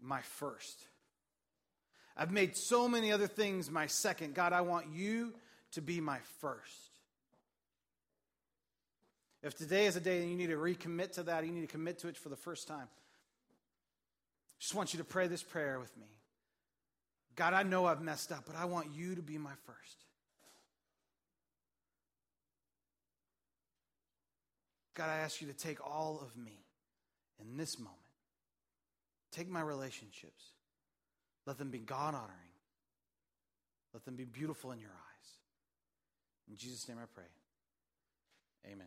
my 0.00 0.20
first. 0.22 0.86
I've 2.16 2.30
made 2.30 2.56
so 2.56 2.88
many 2.88 3.12
other 3.12 3.26
things 3.26 3.70
my 3.70 3.86
second. 3.86 4.34
God, 4.34 4.52
I 4.52 4.60
want 4.60 4.86
you 4.92 5.32
to 5.72 5.82
be 5.82 6.00
my 6.00 6.18
first. 6.40 6.90
If 9.42 9.56
today 9.56 9.86
is 9.86 9.96
a 9.96 10.00
day 10.00 10.22
and 10.22 10.30
you 10.30 10.36
need 10.36 10.48
to 10.48 10.56
recommit 10.56 11.12
to 11.12 11.24
that, 11.24 11.44
you 11.44 11.52
need 11.52 11.62
to 11.62 11.66
commit 11.66 11.98
to 12.00 12.08
it 12.08 12.16
for 12.16 12.28
the 12.28 12.36
first 12.36 12.66
time. 12.66 12.88
Just 14.58 14.74
want 14.74 14.94
you 14.94 14.98
to 14.98 15.04
pray 15.04 15.26
this 15.26 15.42
prayer 15.42 15.78
with 15.78 15.94
me. 15.98 16.06
God, 17.36 17.52
I 17.52 17.64
know 17.64 17.84
I've 17.84 18.00
messed 18.00 18.32
up, 18.32 18.44
but 18.46 18.56
I 18.56 18.64
want 18.64 18.94
you 18.94 19.16
to 19.16 19.22
be 19.22 19.36
my 19.36 19.52
first. 19.66 20.04
God, 24.94 25.10
I 25.10 25.18
ask 25.18 25.40
you 25.40 25.48
to 25.48 25.52
take 25.52 25.84
all 25.84 26.20
of 26.22 26.36
me 26.36 26.64
in 27.40 27.56
this 27.56 27.78
moment. 27.78 28.03
Take 29.34 29.50
my 29.50 29.60
relationships. 29.60 30.44
Let 31.44 31.58
them 31.58 31.70
be 31.70 31.80
God 31.80 32.14
honoring. 32.14 32.54
Let 33.92 34.04
them 34.04 34.14
be 34.14 34.24
beautiful 34.24 34.70
in 34.70 34.78
your 34.78 34.90
eyes. 34.90 35.30
In 36.48 36.56
Jesus' 36.56 36.88
name 36.88 36.98
I 37.02 37.06
pray. 37.12 37.24
Amen. 38.72 38.86